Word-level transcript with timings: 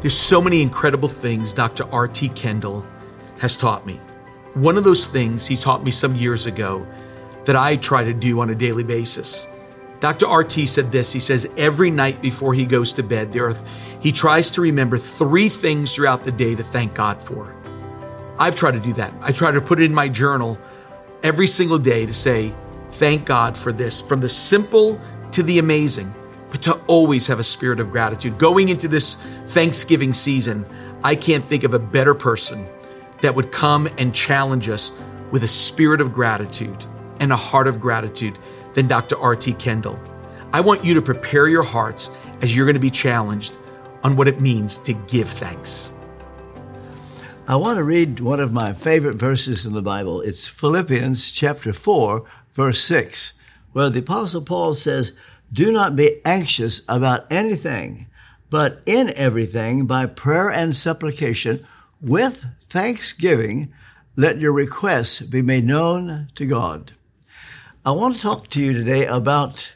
There's 0.00 0.16
so 0.16 0.40
many 0.40 0.62
incredible 0.62 1.08
things 1.08 1.52
Dr. 1.52 1.84
R.T. 1.92 2.30
Kendall 2.30 2.86
has 3.38 3.56
taught 3.56 3.86
me. 3.86 4.00
One 4.54 4.76
of 4.76 4.84
those 4.84 5.06
things 5.06 5.46
he 5.46 5.56
taught 5.56 5.84
me 5.84 5.90
some 5.90 6.16
years 6.16 6.46
ago 6.46 6.86
that 7.44 7.56
I 7.56 7.76
try 7.76 8.04
to 8.04 8.12
do 8.12 8.40
on 8.40 8.50
a 8.50 8.54
daily 8.54 8.84
basis. 8.84 9.46
Dr. 10.00 10.26
RT 10.26 10.52
said 10.66 10.90
this. 10.90 11.12
He 11.12 11.20
says 11.20 11.46
every 11.58 11.90
night 11.90 12.22
before 12.22 12.54
he 12.54 12.64
goes 12.64 12.92
to 12.94 13.02
bed, 13.02 13.32
there 13.32 13.48
are, 13.48 13.54
he 14.00 14.10
tries 14.10 14.50
to 14.52 14.62
remember 14.62 14.96
three 14.96 15.48
things 15.50 15.94
throughout 15.94 16.24
the 16.24 16.32
day 16.32 16.54
to 16.54 16.62
thank 16.62 16.94
God 16.94 17.20
for. 17.20 17.54
I've 18.38 18.54
tried 18.54 18.72
to 18.72 18.80
do 18.80 18.94
that. 18.94 19.12
I 19.20 19.32
try 19.32 19.52
to 19.52 19.60
put 19.60 19.80
it 19.80 19.84
in 19.84 19.94
my 19.94 20.08
journal 20.08 20.58
every 21.22 21.46
single 21.46 21.78
day 21.78 22.06
to 22.06 22.14
say, 22.14 22.54
thank 22.92 23.26
God 23.26 23.56
for 23.56 23.72
this, 23.72 24.00
from 24.00 24.20
the 24.20 24.28
simple 24.30 24.98
to 25.32 25.42
the 25.42 25.58
amazing, 25.58 26.12
but 26.50 26.62
to 26.62 26.74
always 26.86 27.26
have 27.26 27.38
a 27.38 27.44
spirit 27.44 27.80
of 27.80 27.90
gratitude. 27.90 28.38
Going 28.38 28.68
into 28.68 28.88
this 28.88 29.14
Thanksgiving 29.46 30.12
season, 30.12 30.66
I 31.02 31.14
can't 31.14 31.44
think 31.44 31.64
of 31.64 31.74
a 31.74 31.78
better 31.78 32.14
person 32.14 32.66
that 33.20 33.34
would 33.34 33.52
come 33.52 33.88
and 33.98 34.14
challenge 34.14 34.68
us 34.68 34.92
with 35.30 35.42
a 35.44 35.48
spirit 35.48 36.00
of 36.00 36.12
gratitude 36.12 36.84
and 37.20 37.32
a 37.32 37.36
heart 37.36 37.66
of 37.66 37.80
gratitude 37.80 38.38
than 38.74 38.86
Dr. 38.86 39.18
R.T. 39.18 39.52
Kendall. 39.54 40.00
I 40.52 40.60
want 40.60 40.84
you 40.84 40.94
to 40.94 41.02
prepare 41.02 41.48
your 41.48 41.62
hearts 41.62 42.10
as 42.42 42.54
you're 42.54 42.66
going 42.66 42.74
to 42.74 42.80
be 42.80 42.90
challenged 42.90 43.58
on 44.02 44.16
what 44.16 44.28
it 44.28 44.40
means 44.40 44.78
to 44.78 44.92
give 44.92 45.28
thanks. 45.28 45.92
I 47.46 47.56
want 47.56 47.78
to 47.78 47.84
read 47.84 48.20
one 48.20 48.40
of 48.40 48.52
my 48.52 48.72
favorite 48.72 49.16
verses 49.16 49.66
in 49.66 49.72
the 49.72 49.82
Bible. 49.82 50.20
It's 50.20 50.46
Philippians 50.46 51.32
chapter 51.32 51.72
4, 51.72 52.24
verse 52.52 52.80
6, 52.82 53.34
where 53.72 53.90
the 53.90 54.00
Apostle 54.00 54.42
Paul 54.42 54.74
says, 54.74 55.12
Do 55.52 55.72
not 55.72 55.96
be 55.96 56.20
anxious 56.24 56.82
about 56.88 57.26
anything, 57.30 58.06
but 58.50 58.82
in 58.86 59.12
everything, 59.14 59.86
by 59.86 60.06
prayer 60.06 60.50
and 60.50 60.74
supplication, 60.74 61.66
with 62.00 62.44
thanksgiving, 62.62 63.72
let 64.16 64.40
your 64.40 64.52
requests 64.52 65.20
be 65.20 65.42
made 65.42 65.64
known 65.64 66.28
to 66.36 66.46
God. 66.46 66.92
I 67.84 67.92
want 67.92 68.14
to 68.14 68.20
talk 68.20 68.48
to 68.48 68.60
you 68.62 68.72
today 68.72 69.06
about 69.06 69.72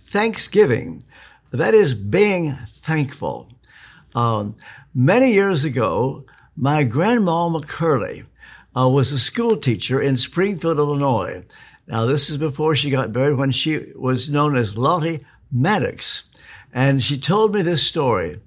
Thanksgiving. 0.00 1.02
That 1.50 1.74
is 1.74 1.94
being 1.94 2.54
thankful. 2.54 3.48
Um, 4.14 4.56
many 4.94 5.32
years 5.32 5.64
ago, 5.64 6.24
my 6.56 6.84
grandma 6.84 7.48
McCurley 7.48 8.26
uh, 8.76 8.88
was 8.88 9.10
a 9.10 9.18
school 9.18 9.56
teacher 9.56 10.00
in 10.00 10.16
Springfield, 10.16 10.78
Illinois. 10.78 11.44
Now, 11.86 12.04
this 12.04 12.30
is 12.30 12.36
before 12.36 12.74
she 12.74 12.90
got 12.90 13.14
married 13.14 13.36
when 13.36 13.52
she 13.52 13.92
was 13.94 14.28
known 14.28 14.56
as 14.56 14.76
Lottie 14.76 15.24
Maddox. 15.52 16.24
And 16.72 17.02
she 17.02 17.16
told 17.16 17.54
me 17.54 17.62
this 17.62 17.86
story 17.86 18.40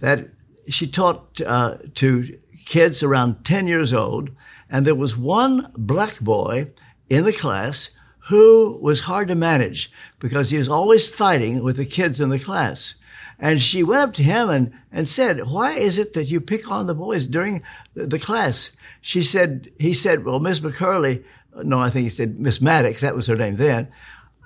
that 0.00 0.28
she 0.68 0.86
taught 0.86 1.40
uh, 1.40 1.76
to 1.94 2.38
kids 2.66 3.02
around 3.02 3.44
10 3.44 3.66
years 3.66 3.92
old, 3.92 4.30
and 4.70 4.86
there 4.86 4.94
was 4.94 5.16
one 5.16 5.70
black 5.76 6.20
boy 6.20 6.70
in 7.08 7.24
the 7.24 7.32
class 7.32 7.90
who 8.28 8.78
was 8.82 9.00
hard 9.00 9.28
to 9.28 9.34
manage 9.34 9.90
because 10.18 10.50
he 10.50 10.58
was 10.58 10.68
always 10.68 11.08
fighting 11.08 11.62
with 11.62 11.76
the 11.76 11.86
kids 11.86 12.20
in 12.20 12.28
the 12.28 12.38
class. 12.38 12.94
And 13.38 13.60
she 13.62 13.82
went 13.82 14.02
up 14.02 14.12
to 14.14 14.22
him 14.22 14.50
and, 14.50 14.72
and 14.90 15.08
said, 15.08 15.46
why 15.46 15.72
is 15.72 15.96
it 15.96 16.12
that 16.12 16.24
you 16.24 16.40
pick 16.40 16.70
on 16.70 16.86
the 16.86 16.94
boys 16.94 17.26
during 17.26 17.62
the, 17.94 18.06
the 18.06 18.18
class? 18.18 18.70
She 19.00 19.22
said, 19.22 19.70
he 19.78 19.94
said, 19.94 20.24
well, 20.24 20.40
Miss 20.40 20.60
McCurley, 20.60 21.24
no, 21.64 21.78
I 21.78 21.90
think 21.90 22.04
he 22.04 22.10
said 22.10 22.38
Miss 22.38 22.60
Maddox, 22.60 23.00
that 23.00 23.14
was 23.14 23.26
her 23.26 23.36
name 23.36 23.56
then. 23.56 23.88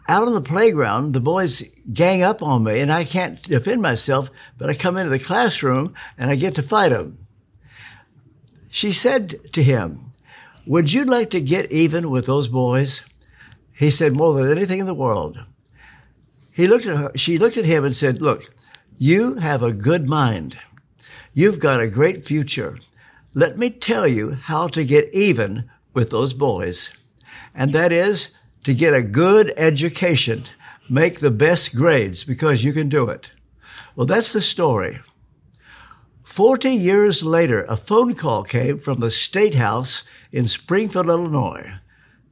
Out 0.09 0.27
on 0.27 0.35
the 0.35 0.41
playground, 0.41 1.13
the 1.13 1.21
boys 1.21 1.63
gang 1.93 2.23
up 2.23 2.43
on 2.43 2.65
me 2.65 2.81
and 2.81 2.93
I 2.93 3.05
can't 3.05 3.41
defend 3.43 3.83
myself, 3.83 4.31
but 4.59 4.69
I 4.69 4.75
come 4.75 4.97
into 4.97 5.11
the 5.11 5.19
classroom 5.19 5.95
and 6.19 6.31
I 6.31 6.37
get 6.37 6.55
to 6.57 6.63
fight 6.63 6.89
them. 6.89 7.19
She 8.69 8.91
said 8.91 9.53
to 9.53 9.63
him, 9.63 10.13
would 10.67 10.93
you 10.93 11.05
like 11.05 11.31
to 11.31 11.41
get 11.41 11.71
even 11.71 12.11
with 12.11 12.27
those 12.27 12.49
boys? 12.49 13.03
He 13.73 13.91
said, 13.91 14.15
more 14.15 14.35
than 14.35 14.57
anything 14.57 14.81
in 14.81 14.87
the 14.87 14.95
world. 14.95 15.39
He 16.53 16.67
looked 16.67 16.87
at 16.87 16.97
her, 16.97 17.11
she 17.17 17.39
looked 17.39 17.57
at 17.57 17.65
him 17.65 17.85
and 17.85 17.95
said, 17.95 18.21
look, 18.21 18.55
you 18.97 19.37
have 19.37 19.63
a 19.63 19.73
good 19.73 20.09
mind. 20.09 20.59
You've 21.35 21.59
got 21.59 21.81
a 21.81 21.89
great 21.89 22.25
future. 22.25 22.79
Let 23.35 23.59
me 23.59 23.71
tell 23.71 24.07
you 24.07 24.33
how 24.33 24.69
to 24.69 24.85
get 24.85 25.13
even 25.15 25.71
with 25.95 26.11
those 26.11 26.35
boys. 26.35 26.91
And 27.55 27.73
that 27.73 27.93
is 27.93 28.35
to 28.65 28.75
get 28.75 28.95
a 28.95 29.03
good 29.03 29.53
education, 29.57 30.45
make 30.89 31.21
the 31.21 31.31
best 31.31 31.75
grades 31.75 32.25
because 32.25 32.65
you 32.65 32.73
can 32.73 32.89
do 32.89 33.09
it. 33.09 33.31
Well, 33.97 34.07
that's 34.07 34.33
the 34.33 34.41
story. 34.41 35.01
Forty 36.23 36.71
years 36.71 37.23
later, 37.23 37.65
a 37.69 37.77
phone 37.77 38.15
call 38.15 38.45
came 38.45 38.79
from 38.79 39.01
the 39.01 39.11
State 39.11 39.55
House 39.55 40.05
in 40.31 40.49
Springfield, 40.49 41.09
Illinois. 41.09 41.75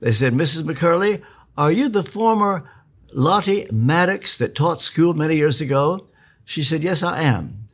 They 0.00 0.12
said, 0.12 0.32
Mrs. 0.32 0.62
McCurley, 0.62 1.22
are 1.58 1.70
you 1.70 1.88
the 1.88 2.02
former 2.02 2.70
Lottie 3.12 3.66
Maddox 3.70 4.38
that 4.38 4.54
taught 4.54 4.80
school 4.80 5.12
many 5.12 5.36
years 5.36 5.60
ago? 5.60 6.06
She 6.44 6.62
said, 6.62 6.82
Yes, 6.82 7.02
I 7.02 7.20
am. 7.20 7.68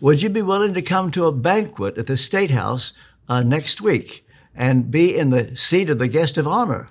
Would 0.00 0.20
you 0.20 0.28
be 0.28 0.42
willing 0.42 0.74
to 0.74 0.82
come 0.82 1.10
to 1.12 1.26
a 1.26 1.32
banquet 1.32 1.96
at 1.96 2.06
the 2.06 2.16
State 2.16 2.50
House 2.50 2.92
uh, 3.28 3.42
next 3.42 3.80
week 3.80 4.26
and 4.54 4.90
be 4.90 5.16
in 5.16 5.30
the 5.30 5.56
seat 5.56 5.90
of 5.90 5.98
the 5.98 6.08
guest 6.08 6.38
of 6.38 6.46
honor? 6.46 6.88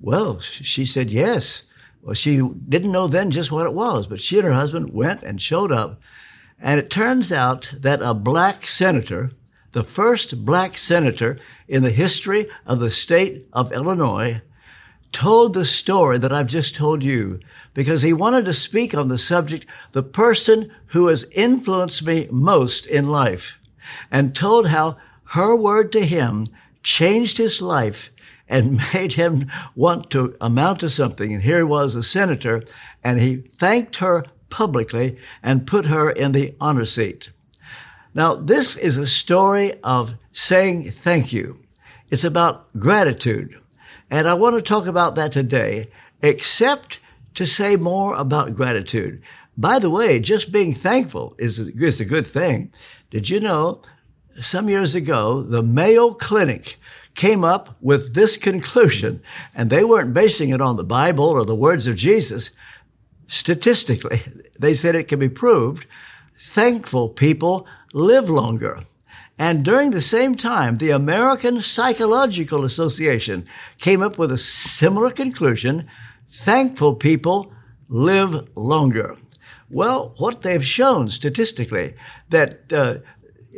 Well, 0.00 0.40
she 0.40 0.84
said, 0.84 1.10
Yes. 1.10 1.64
Well, 2.02 2.14
she 2.14 2.38
didn't 2.38 2.92
know 2.92 3.08
then 3.08 3.30
just 3.30 3.50
what 3.50 3.66
it 3.66 3.74
was, 3.74 4.06
but 4.06 4.20
she 4.20 4.38
and 4.38 4.46
her 4.46 4.52
husband 4.52 4.92
went 4.92 5.22
and 5.22 5.42
showed 5.42 5.72
up. 5.72 6.00
And 6.60 6.78
it 6.78 6.90
turns 6.90 7.32
out 7.32 7.70
that 7.76 8.00
a 8.02 8.14
black 8.14 8.64
senator, 8.64 9.32
the 9.72 9.82
first 9.82 10.44
black 10.44 10.76
senator 10.76 11.38
in 11.66 11.82
the 11.82 11.90
history 11.90 12.48
of 12.66 12.80
the 12.80 12.90
state 12.90 13.46
of 13.52 13.72
Illinois, 13.72 14.42
told 15.12 15.54
the 15.54 15.64
story 15.64 16.18
that 16.18 16.32
I've 16.32 16.46
just 16.46 16.74
told 16.74 17.02
you 17.02 17.40
because 17.74 18.02
he 18.02 18.12
wanted 18.12 18.44
to 18.44 18.52
speak 18.52 18.94
on 18.94 19.08
the 19.08 19.18
subject, 19.18 19.66
the 19.92 20.02
person 20.02 20.70
who 20.88 21.08
has 21.08 21.24
influenced 21.32 22.04
me 22.04 22.28
most 22.30 22.86
in 22.86 23.08
life 23.08 23.58
and 24.10 24.34
told 24.34 24.68
how 24.68 24.96
her 25.24 25.54
word 25.54 25.92
to 25.92 26.04
him 26.04 26.44
changed 26.88 27.36
his 27.36 27.60
life 27.60 28.10
and 28.48 28.80
made 28.94 29.12
him 29.12 29.46
want 29.74 30.10
to 30.10 30.34
amount 30.40 30.80
to 30.80 30.90
something. 30.90 31.32
And 31.32 31.42
here 31.42 31.58
he 31.58 31.64
was 31.64 31.94
a 31.94 32.02
senator 32.02 32.62
and 33.04 33.20
he 33.20 33.36
thanked 33.36 33.96
her 33.96 34.24
publicly 34.50 35.18
and 35.42 35.66
put 35.66 35.86
her 35.86 36.10
in 36.10 36.32
the 36.32 36.54
honor 36.60 36.86
seat. 36.86 37.30
Now, 38.14 38.34
this 38.34 38.76
is 38.76 38.96
a 38.96 39.06
story 39.06 39.74
of 39.84 40.14
saying 40.32 40.90
thank 40.92 41.32
you. 41.32 41.60
It's 42.10 42.24
about 42.24 42.72
gratitude. 42.78 43.60
And 44.10 44.26
I 44.26 44.34
want 44.34 44.56
to 44.56 44.62
talk 44.62 44.86
about 44.86 45.14
that 45.16 45.32
today, 45.32 45.88
except 46.22 46.98
to 47.34 47.44
say 47.44 47.76
more 47.76 48.14
about 48.14 48.54
gratitude. 48.54 49.22
By 49.58 49.78
the 49.78 49.90
way, 49.90 50.18
just 50.20 50.50
being 50.50 50.72
thankful 50.72 51.34
is, 51.38 51.58
is 51.58 52.00
a 52.00 52.04
good 52.06 52.26
thing. 52.26 52.72
Did 53.10 53.28
you 53.28 53.40
know 53.40 53.82
some 54.40 54.68
years 54.68 54.94
ago, 54.94 55.42
the 55.42 55.62
Mayo 55.62 56.12
Clinic 56.12 56.78
came 57.14 57.42
up 57.44 57.76
with 57.80 58.14
this 58.14 58.36
conclusion, 58.36 59.20
and 59.54 59.70
they 59.70 59.82
weren't 59.82 60.14
basing 60.14 60.50
it 60.50 60.60
on 60.60 60.76
the 60.76 60.84
Bible 60.84 61.24
or 61.24 61.44
the 61.44 61.54
words 61.54 61.86
of 61.86 61.96
Jesus. 61.96 62.50
Statistically, 63.26 64.22
they 64.58 64.74
said 64.74 64.94
it 64.94 65.08
can 65.08 65.18
be 65.18 65.28
proved. 65.28 65.86
Thankful 66.40 67.08
people 67.08 67.66
live 67.92 68.30
longer. 68.30 68.80
And 69.38 69.64
during 69.64 69.92
the 69.92 70.00
same 70.00 70.34
time, 70.34 70.76
the 70.76 70.90
American 70.90 71.60
Psychological 71.62 72.64
Association 72.64 73.46
came 73.78 74.02
up 74.02 74.18
with 74.18 74.32
a 74.32 74.38
similar 74.38 75.10
conclusion. 75.10 75.88
Thankful 76.28 76.96
people 76.96 77.52
live 77.88 78.48
longer. 78.56 79.16
Well, 79.70 80.14
what 80.18 80.42
they've 80.42 80.64
shown 80.64 81.08
statistically 81.08 81.94
that 82.30 82.72
uh, 82.72 82.98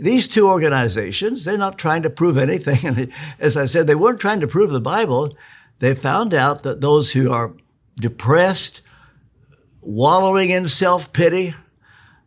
these 0.01 0.27
two 0.27 0.49
organizations, 0.49 1.45
they're 1.45 1.59
not 1.59 1.79
trying 1.79 2.03
to 2.03 2.11
prove 2.11 2.39
anything. 2.39 2.79
And 2.87 3.13
as 3.39 3.57
I 3.57 3.67
said, 3.67 3.87
they 3.87 3.95
weren't 3.95 4.21
trying 4.21 4.41
to 4.41 4.49
prove 4.49 4.71
the 4.71 4.81
Bible. 4.81 5.37
They 5.79 5.95
found 5.95 6.35
out 6.35 6.63
that 6.63 6.81
those 6.81 7.13
who 7.13 7.31
are 7.31 7.55
depressed, 7.97 8.83
wallowing 9.81 10.51
in 10.51 10.69
self-pity, 10.69 11.55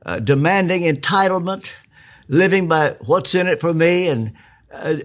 uh, 0.05 0.19
demanding 0.19 0.81
entitlement, 0.81 1.73
living 2.27 2.67
by 2.67 2.95
what's 3.05 3.35
in 3.35 3.47
it 3.47 3.59
for 3.59 3.73
me, 3.73 4.07
and 4.07 4.33
uh, 4.71 4.97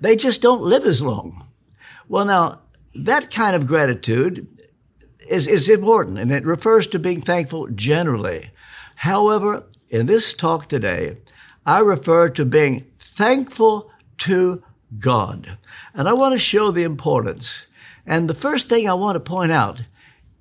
they 0.00 0.16
just 0.16 0.42
don't 0.42 0.62
live 0.62 0.84
as 0.84 1.02
long. 1.02 1.46
Well, 2.08 2.24
now, 2.24 2.60
that 2.94 3.30
kind 3.30 3.56
of 3.56 3.66
gratitude 3.66 4.46
is, 5.28 5.46
is 5.46 5.68
important, 5.68 6.18
and 6.18 6.32
it 6.32 6.44
refers 6.44 6.86
to 6.88 6.98
being 6.98 7.20
thankful 7.20 7.68
generally. 7.68 8.50
However, 8.96 9.64
in 9.88 10.06
this 10.06 10.34
talk 10.34 10.68
today, 10.68 11.16
I 11.66 11.80
refer 11.80 12.28
to 12.30 12.44
being 12.44 12.86
thankful 12.96 13.90
to 14.18 14.62
God. 14.98 15.58
And 15.92 16.08
I 16.08 16.12
want 16.12 16.32
to 16.32 16.38
show 16.38 16.70
the 16.70 16.84
importance. 16.84 17.66
And 18.06 18.30
the 18.30 18.34
first 18.34 18.68
thing 18.68 18.88
I 18.88 18.94
want 18.94 19.16
to 19.16 19.20
point 19.20 19.50
out, 19.50 19.82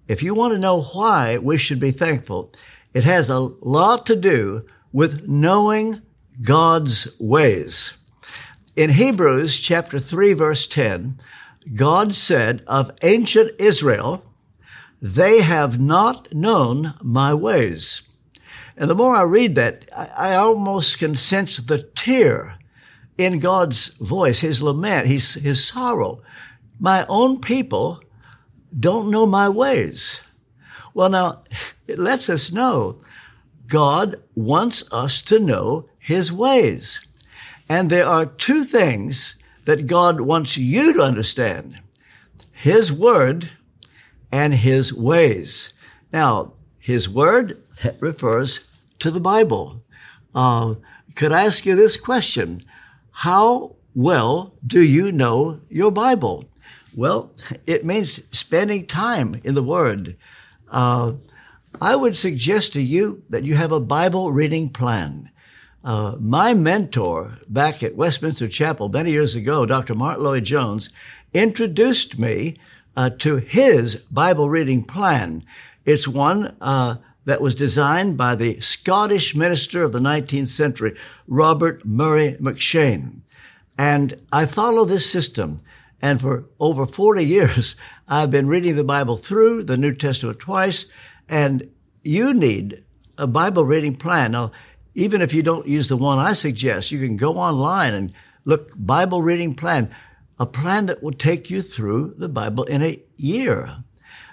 if 0.08 0.22
you 0.22 0.36
want 0.36 0.54
to 0.54 0.60
know 0.60 0.84
why 0.84 1.40
we 1.40 1.58
should 1.58 1.80
be 1.80 1.92
thankful, 1.92 2.54
it 2.94 3.04
has 3.04 3.30
a 3.30 3.40
lot 3.40 4.06
to 4.06 4.16
do 4.16 4.66
with 4.94 5.28
knowing 5.28 6.02
God's 6.46 7.20
ways. 7.20 7.96
In 8.76 8.92
Hebrews 8.92 9.60
chapter 9.60 9.98
3 9.98 10.34
verse 10.34 10.68
10, 10.68 11.20
God 11.74 12.14
said 12.14 12.62
of 12.68 12.92
ancient 13.02 13.52
Israel, 13.58 14.24
they 15.02 15.42
have 15.42 15.80
not 15.80 16.34
known 16.34 16.94
my 17.02 17.34
ways. 17.34 18.04
And 18.78 18.90
the 18.90 18.96
more 18.96 19.16
I 19.16 19.24
read 19.24 19.56
that, 19.56 19.90
I, 19.96 20.32
I 20.32 20.36
almost 20.36 21.00
can 21.00 21.16
sense 21.16 21.58
the 21.58 21.80
tear 21.80 22.58
in 23.18 23.40
God's 23.40 23.90
voice, 23.98 24.42
his 24.42 24.62
lament, 24.62 25.08
his, 25.08 25.36
his 25.36 25.66
sorrow. 25.66 26.22
My 26.80 27.06
own 27.08 27.40
people 27.40 28.02
don't 28.78 29.10
know 29.10 29.26
my 29.26 29.48
ways. 29.48 30.22
Well, 30.94 31.10
now, 31.10 31.44
it 31.88 32.00
lets 32.00 32.30
us 32.30 32.52
know 32.52 33.02
God 33.68 34.22
wants 34.36 34.84
us 34.92 35.22
to 35.24 35.40
know 35.40 35.90
his 35.98 36.32
ways. 36.32 37.06
And 37.68 37.90
there 37.90 38.06
are 38.06 38.26
two 38.26 38.64
things 38.64 39.36
that 39.66 39.88
God 39.88 40.22
wants 40.22 40.58
you 40.58 40.94
to 40.94 41.02
understand. 41.02 41.82
His 42.52 42.92
word 42.92 43.50
and 44.32 44.54
his 44.54 44.94
ways. 44.94 45.74
Now, 46.14 46.54
his 46.78 47.10
word, 47.10 47.62
that 47.84 48.02
refers 48.02 48.66
to 49.00 49.12
the 49.12 49.20
Bible. 49.20 49.84
Uh, 50.34 50.76
could 51.16 51.32
I 51.32 51.46
ask 51.46 51.66
you 51.66 51.76
this 51.76 51.98
question? 51.98 52.64
How 53.12 53.76
well 53.94 54.54
do 54.66 54.82
you 54.82 55.12
know 55.12 55.62
your 55.70 55.92
Bible? 55.92 56.46
Well, 56.96 57.32
it 57.66 57.86
means 57.86 58.22
spending 58.32 58.86
time 58.86 59.36
in 59.44 59.56
the 59.56 59.64
Word. 59.64 60.18
Uh, 60.70 61.14
I 61.82 61.96
would 61.96 62.16
suggest 62.16 62.74
to 62.74 62.82
you 62.82 63.24
that 63.30 63.44
you 63.44 63.56
have 63.56 63.72
a 63.72 63.80
Bible 63.80 64.32
reading 64.32 64.70
plan. 64.70 65.30
Uh, 65.84 66.16
my 66.20 66.54
mentor 66.54 67.38
back 67.48 67.84
at 67.84 67.96
Westminster 67.96 68.48
Chapel 68.48 68.90
many 68.90 69.12
years 69.12 69.36
ago, 69.36 69.66
Dr. 69.66 69.94
Martyn 69.94 70.24
Lloyd-Jones, 70.24 70.90
introduced 71.34 72.18
me 72.18 72.56
uh, 72.96 73.10
to 73.20 73.38
his 73.38 73.96
Bible 73.96 74.50
reading 74.50 74.84
plan. 74.84 75.44
It's 75.86 76.08
one 76.08 76.56
uh, 76.60 76.96
that 77.26 77.42
was 77.42 77.56
designed 77.56 78.18
by 78.18 78.36
the 78.36 78.60
Scottish 78.60 79.36
minister 79.36 79.84
of 79.84 79.92
the 79.92 80.00
19th 80.00 80.48
century, 80.48 80.96
Robert 81.28 81.86
Murray 81.86 82.38
M'Cheyne. 82.40 83.22
And 83.78 84.22
I 84.32 84.46
follow 84.46 84.86
this 84.86 85.10
system. 85.10 85.58
And 86.02 86.22
for 86.22 86.46
over 86.60 86.86
40 86.86 87.26
years, 87.26 87.76
I've 88.08 88.30
been 88.30 88.48
reading 88.48 88.76
the 88.76 88.84
Bible 88.84 89.18
through, 89.18 89.64
the 89.64 89.78
New 89.78 89.94
Testament 89.94 90.40
twice, 90.40 90.86
and 91.28 91.70
you 92.04 92.34
need 92.34 92.84
a 93.18 93.28
Bible 93.28 93.66
reading 93.66 93.96
plan. 93.96 94.34
Now, 94.34 94.52
even 94.94 95.22
if 95.22 95.34
you 95.34 95.42
don't 95.42 95.68
use 95.68 95.88
the 95.88 95.98
one 95.98 96.20
I 96.20 96.34
suggest, 96.34 96.92
you 96.92 97.00
can 97.00 97.18
go 97.18 97.38
online 97.38 97.94
and 97.94 98.14
look 98.46 98.72
Bible 98.76 99.22
reading 99.22 99.56
plan, 99.56 99.90
a 100.40 100.46
plan 100.46 100.86
that 100.86 101.02
will 101.02 101.12
take 101.12 101.50
you 101.50 101.62
through 101.62 102.14
the 102.18 102.30
Bible 102.30 102.64
in 102.66 102.84
a 102.84 103.02
year. 103.18 103.84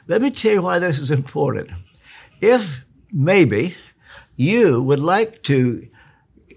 Let 0.06 0.21
me 0.21 0.31
tell 0.31 0.53
you 0.53 0.62
why 0.62 0.79
this 0.79 0.99
is 0.99 1.11
important. 1.11 1.71
If 2.43 2.85
maybe 3.12 3.77
you 4.35 4.83
would 4.83 4.99
like 4.99 5.44
to 5.44 5.89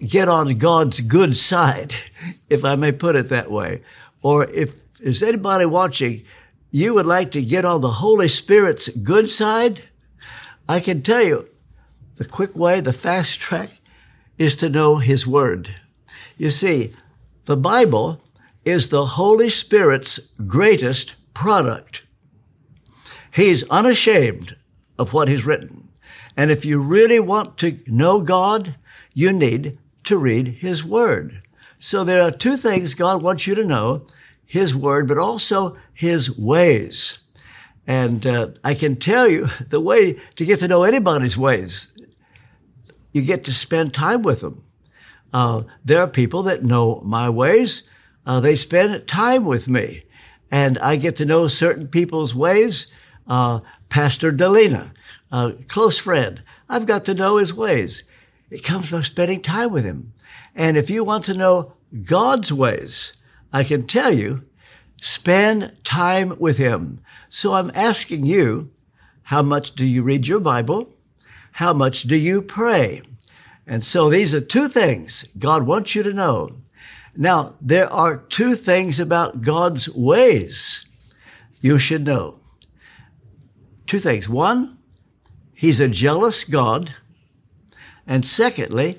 get 0.06 0.28
on 0.28 0.58
God's 0.58 1.00
good 1.00 1.38
side, 1.38 1.94
if 2.50 2.66
I 2.66 2.76
may 2.76 2.92
put 2.92 3.16
it 3.16 3.30
that 3.30 3.52
way, 3.52 3.84
or 4.22 4.50
if 4.50 4.74
is 5.00 5.22
anybody 5.22 5.66
watching, 5.66 6.24
you 6.72 6.96
would 6.96 7.06
like 7.06 7.32
to 7.32 7.42
get 7.42 7.64
on 7.64 7.82
the 7.82 7.92
Holy 7.92 8.28
Spirit's 8.28 8.90
good 8.90 9.30
side, 9.30 9.84
I 10.68 10.80
can 10.80 11.04
tell 11.04 11.22
you 11.22 11.48
the 12.16 12.26
quick 12.26 12.56
way, 12.56 12.82
the 12.82 12.94
fast 12.94 13.40
track 13.40 13.80
is 14.40 14.56
to 14.56 14.70
know 14.70 14.98
His 14.98 15.28
Word. 15.28 15.76
You 16.38 16.50
see, 16.50 16.94
the 17.44 17.58
Bible 17.58 18.22
is 18.64 18.88
the 18.88 19.06
Holy 19.06 19.50
Spirit's 19.50 20.32
greatest 20.48 21.16
product. 21.34 22.06
He's 23.32 23.70
unashamed 23.70 24.56
of 24.98 25.14
what 25.14 25.28
He's 25.28 25.46
written. 25.46 25.90
And 26.38 26.52
if 26.52 26.66
you 26.66 26.80
really 26.80 27.20
want 27.20 27.58
to 27.60 27.80
know 27.88 28.22
God, 28.22 28.76
you 29.14 29.32
need 29.32 29.78
to 30.04 30.18
read 30.18 30.48
His 30.60 30.84
Word. 30.84 31.42
So 31.78 32.04
there 32.04 32.22
are 32.22 32.32
two 32.32 32.58
things 32.58 32.94
God 32.94 33.22
wants 33.22 33.48
you 33.48 33.56
to 33.56 33.64
know 33.64 34.06
his 34.46 34.76
word, 34.76 35.08
but 35.08 35.18
also 35.18 35.78
his 35.94 36.38
ways. 36.38 37.20
And 37.88 38.26
uh, 38.26 38.50
I 38.64 38.74
can 38.74 38.96
tell 38.96 39.28
you 39.28 39.50
the 39.70 39.82
way 39.82 40.14
to 40.36 40.46
get 40.46 40.60
to 40.60 40.68
know 40.68 40.84
anybody's 40.84 41.38
ways, 41.38 41.90
you 43.12 43.22
get 43.22 43.44
to 43.46 43.54
spend 43.54 43.94
time 43.94 44.22
with 44.22 44.42
them. 44.42 44.64
Uh, 45.34 45.64
there 45.84 46.00
are 46.00 46.08
people 46.08 46.44
that 46.44 46.64
know 46.64 47.02
my 47.04 47.30
ways. 47.30 47.90
Uh, 48.26 48.40
they 48.40 48.56
spend 48.56 49.08
time 49.08 49.46
with 49.46 49.68
me, 49.68 50.04
and 50.52 50.78
I 50.80 50.96
get 50.96 51.16
to 51.18 51.26
know 51.26 51.48
certain 51.48 51.88
people's 51.88 52.34
ways. 52.34 52.88
Uh, 53.28 53.60
Pastor 53.90 54.32
Delina, 54.32 54.92
a 55.32 55.54
close 55.68 55.98
friend, 55.98 56.42
I've 56.70 56.86
got 56.86 57.06
to 57.06 57.14
know 57.14 57.38
his 57.38 57.54
ways. 57.54 58.04
It 58.52 58.64
comes 58.64 58.90
from 58.90 59.04
spending 59.04 59.42
time 59.42 59.72
with 59.72 59.86
him. 59.86 60.14
And 60.56 60.78
if 60.78 60.90
you 60.90 61.04
want 61.04 61.26
to 61.26 61.34
know 61.34 61.74
God's 62.08 62.52
ways, 62.52 63.14
I 63.52 63.64
can 63.64 63.88
tell 63.88 64.14
you, 64.14 64.44
spend 65.02 65.76
time 65.84 66.36
with 66.40 66.58
Him. 66.58 67.00
So 67.30 67.54
I'm 67.54 67.72
asking 67.74 68.26
you, 68.26 68.72
how 69.24 69.42
much 69.42 69.76
do 69.76 69.86
you 69.86 70.04
read 70.04 70.28
your 70.28 70.40
Bible? 70.40 70.94
How 71.54 71.74
much 71.74 72.04
do 72.04 72.16
you 72.16 72.42
pray? 72.42 73.02
And 73.68 73.84
so 73.84 74.10
these 74.10 74.34
are 74.34 74.42
two 74.42 74.68
things 74.68 75.26
God 75.38 75.64
wants 75.64 75.96
you 75.96 76.04
to 76.04 76.14
know. 76.14 76.58
Now, 77.16 77.56
there 77.62 77.92
are 77.92 78.18
two 78.18 78.56
things 78.56 79.00
about 79.00 79.42
God's 79.42 79.90
ways 79.90 80.86
you 81.62 81.78
should 81.78 82.04
know. 82.04 82.40
Two 83.86 84.00
things. 84.00 84.28
One, 84.30 84.78
He's 85.54 85.80
a 85.80 85.88
jealous 85.88 86.44
God. 86.44 86.94
And 88.06 88.26
secondly, 88.26 88.96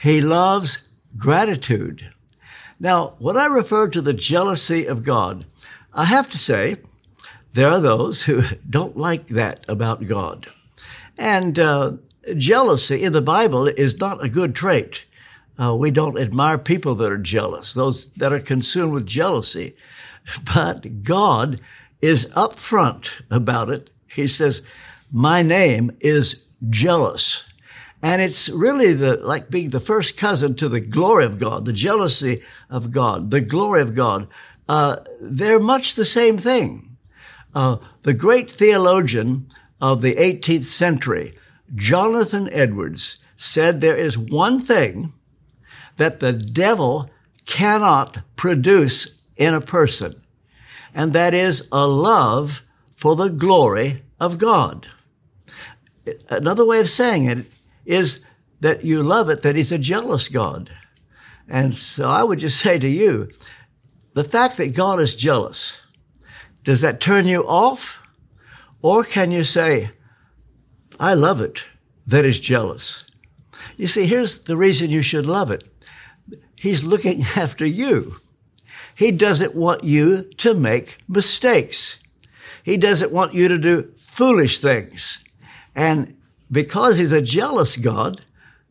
He 0.00 0.20
loves 0.20 0.88
gratitude. 1.16 2.10
Now, 2.80 3.14
when 3.18 3.36
I 3.36 3.46
refer 3.46 3.88
to 3.88 4.00
the 4.00 4.14
jealousy 4.14 4.86
of 4.86 5.04
God, 5.04 5.46
I 5.92 6.04
have 6.04 6.28
to 6.30 6.38
say 6.38 6.76
there 7.52 7.68
are 7.68 7.80
those 7.80 8.22
who 8.22 8.42
don't 8.70 8.96
like 8.96 9.28
that 9.28 9.64
about 9.68 10.06
God. 10.06 10.48
And 11.16 11.58
uh, 11.58 11.92
jealousy 12.36 13.02
in 13.02 13.12
the 13.12 13.22
Bible 13.22 13.68
is 13.68 13.98
not 14.00 14.24
a 14.24 14.28
good 14.28 14.54
trait. 14.54 15.04
Uh, 15.56 15.74
we 15.76 15.92
don't 15.92 16.18
admire 16.18 16.58
people 16.58 16.96
that 16.96 17.12
are 17.12 17.18
jealous, 17.18 17.74
those 17.74 18.08
that 18.14 18.32
are 18.32 18.40
consumed 18.40 18.92
with 18.92 19.06
jealousy. 19.06 19.76
But 20.54 21.02
God 21.02 21.60
is 22.00 22.26
upfront 22.34 23.10
about 23.30 23.70
it. 23.70 23.90
He 24.14 24.28
says, 24.28 24.62
My 25.12 25.42
name 25.42 25.96
is 26.00 26.44
jealous. 26.70 27.44
And 28.02 28.20
it's 28.20 28.50
really 28.50 28.92
the, 28.92 29.16
like 29.16 29.48
being 29.48 29.70
the 29.70 29.80
first 29.80 30.18
cousin 30.18 30.54
to 30.56 30.68
the 30.68 30.80
glory 30.80 31.24
of 31.24 31.38
God, 31.38 31.64
the 31.64 31.72
jealousy 31.72 32.42
of 32.68 32.90
God, 32.90 33.30
the 33.30 33.40
glory 33.40 33.80
of 33.80 33.94
God. 33.94 34.28
Uh, 34.68 34.96
they're 35.20 35.58
much 35.58 35.94
the 35.94 36.04
same 36.04 36.36
thing. 36.36 36.96
Uh, 37.54 37.78
the 38.02 38.12
great 38.12 38.50
theologian 38.50 39.48
of 39.80 40.02
the 40.02 40.16
18th 40.16 40.64
century, 40.64 41.34
Jonathan 41.74 42.48
Edwards, 42.52 43.18
said 43.36 43.80
there 43.80 43.96
is 43.96 44.18
one 44.18 44.60
thing 44.60 45.12
that 45.96 46.20
the 46.20 46.32
devil 46.32 47.08
cannot 47.46 48.18
produce 48.36 49.22
in 49.36 49.54
a 49.54 49.60
person, 49.60 50.22
and 50.94 51.12
that 51.12 51.34
is 51.34 51.68
a 51.72 51.86
love 51.86 52.62
for 52.96 53.16
the 53.16 53.28
glory 53.28 54.03
of 54.20 54.38
God. 54.38 54.88
Another 56.28 56.64
way 56.64 56.80
of 56.80 56.88
saying 56.88 57.26
it 57.26 57.46
is 57.86 58.24
that 58.60 58.84
you 58.84 59.02
love 59.02 59.28
it 59.28 59.42
that 59.42 59.56
he's 59.56 59.72
a 59.72 59.78
jealous 59.78 60.28
God. 60.28 60.70
And 61.48 61.74
so 61.74 62.08
I 62.08 62.22
would 62.22 62.38
just 62.38 62.58
say 62.58 62.78
to 62.78 62.88
you, 62.88 63.30
the 64.14 64.24
fact 64.24 64.56
that 64.56 64.74
God 64.74 65.00
is 65.00 65.16
jealous, 65.16 65.80
does 66.62 66.80
that 66.80 67.00
turn 67.00 67.26
you 67.26 67.46
off? 67.46 68.00
Or 68.80 69.04
can 69.04 69.30
you 69.30 69.44
say, 69.44 69.90
I 70.98 71.14
love 71.14 71.40
it 71.40 71.66
that 72.06 72.24
is 72.24 72.40
jealous? 72.40 73.04
You 73.76 73.86
see, 73.86 74.06
here's 74.06 74.38
the 74.38 74.56
reason 74.56 74.90
you 74.90 75.02
should 75.02 75.26
love 75.26 75.50
it. 75.50 75.64
He's 76.56 76.84
looking 76.84 77.22
after 77.36 77.66
you. 77.66 78.16
He 78.94 79.10
doesn't 79.10 79.54
want 79.54 79.84
you 79.84 80.22
to 80.38 80.54
make 80.54 80.96
mistakes. 81.08 81.98
He 82.62 82.76
doesn't 82.76 83.12
want 83.12 83.34
you 83.34 83.48
to 83.48 83.58
do 83.58 83.92
foolish 84.14 84.60
things. 84.60 85.24
And 85.74 86.16
because 86.48 86.98
he's 86.98 87.10
a 87.10 87.20
jealous 87.20 87.76
God, 87.76 88.24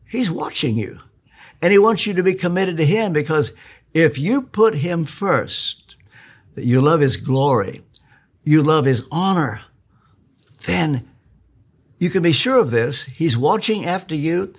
he's 0.08 0.30
watching 0.30 0.78
you. 0.78 1.00
And 1.60 1.70
he 1.70 1.78
wants 1.78 2.06
you 2.06 2.14
to 2.14 2.22
be 2.22 2.34
committed 2.34 2.78
to 2.78 2.86
him 2.86 3.12
because 3.12 3.52
if 3.92 4.18
you 4.18 4.40
put 4.40 4.78
him 4.78 5.04
first, 5.04 5.96
that 6.54 6.64
you 6.64 6.80
love 6.80 7.00
his 7.00 7.18
glory, 7.18 7.82
you 8.42 8.62
love 8.62 8.86
his 8.86 9.06
honor, 9.10 9.60
then 10.66 11.06
you 11.98 12.08
can 12.08 12.22
be 12.22 12.32
sure 12.32 12.58
of 12.58 12.70
this. 12.70 13.04
He's 13.04 13.36
watching 13.36 13.84
after 13.84 14.14
you. 14.14 14.54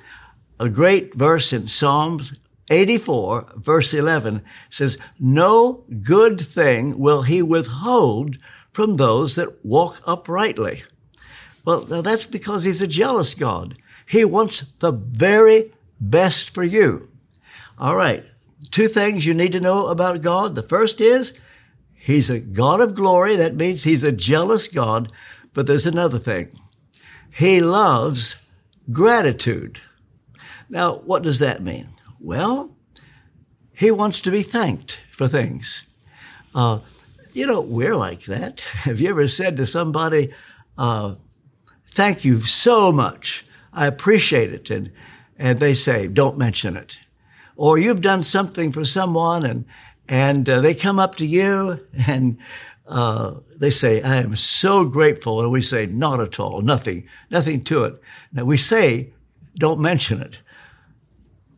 a 0.59 0.69
great 0.69 1.15
verse 1.15 1.51
in 1.51 1.67
Psalms 1.67 2.31
84, 2.69 3.53
verse 3.55 3.93
11 3.93 4.41
says, 4.69 4.97
No 5.19 5.83
good 6.01 6.39
thing 6.39 6.99
will 6.99 7.23
he 7.23 7.41
withhold 7.41 8.37
from 8.75 8.97
those 8.97 9.35
that 9.35 9.63
walk 9.63 10.01
uprightly. 10.05 10.83
Well, 11.63 11.87
now 11.87 12.01
that's 12.01 12.25
because 12.25 12.65
he's 12.65 12.81
a 12.81 12.87
jealous 12.87 13.33
God. 13.33 13.77
He 14.05 14.25
wants 14.25 14.59
the 14.79 14.91
very 14.91 15.71
best 16.01 16.53
for 16.53 16.61
you. 16.61 17.09
All 17.79 17.95
right. 17.95 18.25
Two 18.71 18.89
things 18.89 19.25
you 19.25 19.33
need 19.33 19.53
to 19.53 19.61
know 19.61 19.87
about 19.87 20.21
God. 20.21 20.55
The 20.55 20.61
first 20.61 20.99
is 20.99 21.31
he's 21.93 22.29
a 22.29 22.41
God 22.41 22.81
of 22.81 22.95
glory. 22.95 23.37
That 23.37 23.55
means 23.55 23.85
he's 23.85 24.03
a 24.03 24.11
jealous 24.11 24.67
God. 24.67 25.09
But 25.53 25.67
there's 25.67 25.85
another 25.85 26.19
thing. 26.19 26.51
He 27.31 27.61
loves 27.61 28.43
gratitude. 28.91 29.79
Now, 30.69 30.97
what 30.97 31.23
does 31.23 31.39
that 31.39 31.63
mean? 31.63 31.91
Well, 32.19 32.75
he 33.71 33.89
wants 33.89 34.19
to 34.23 34.31
be 34.31 34.43
thanked 34.43 35.01
for 35.13 35.29
things. 35.29 35.87
Uh, 36.53 36.79
you 37.35 37.45
know, 37.45 37.59
we're 37.59 37.95
like 37.95 38.21
that. 38.21 38.61
Have 38.83 39.01
you 39.01 39.09
ever 39.09 39.27
said 39.27 39.57
to 39.57 39.65
somebody, 39.65 40.33
uh, 40.77 41.15
thank 41.89 42.23
you 42.23 42.39
so 42.41 42.91
much. 42.91 43.45
I 43.73 43.85
appreciate 43.87 44.53
it. 44.53 44.69
And, 44.71 44.91
and 45.37 45.59
they 45.59 45.73
say, 45.73 46.07
don't 46.07 46.37
mention 46.37 46.77
it. 46.77 46.97
Or 47.57 47.77
you've 47.77 48.01
done 48.01 48.23
something 48.23 48.71
for 48.71 48.85
someone 48.85 49.45
and, 49.45 49.65
and 50.07 50.49
uh, 50.49 50.61
they 50.61 50.73
come 50.73 50.97
up 50.97 51.15
to 51.15 51.25
you 51.25 51.85
and 52.07 52.37
uh, 52.87 53.35
they 53.57 53.69
say, 53.69 54.01
I 54.01 54.17
am 54.17 54.35
so 54.37 54.85
grateful. 54.85 55.41
And 55.41 55.51
we 55.51 55.61
say, 55.61 55.87
not 55.87 56.21
at 56.21 56.39
all, 56.39 56.61
nothing, 56.61 57.05
nothing 57.29 57.63
to 57.65 57.83
it. 57.83 58.01
Now 58.31 58.45
we 58.45 58.57
say, 58.57 59.13
don't 59.55 59.79
mention 59.81 60.21
it. 60.21 60.39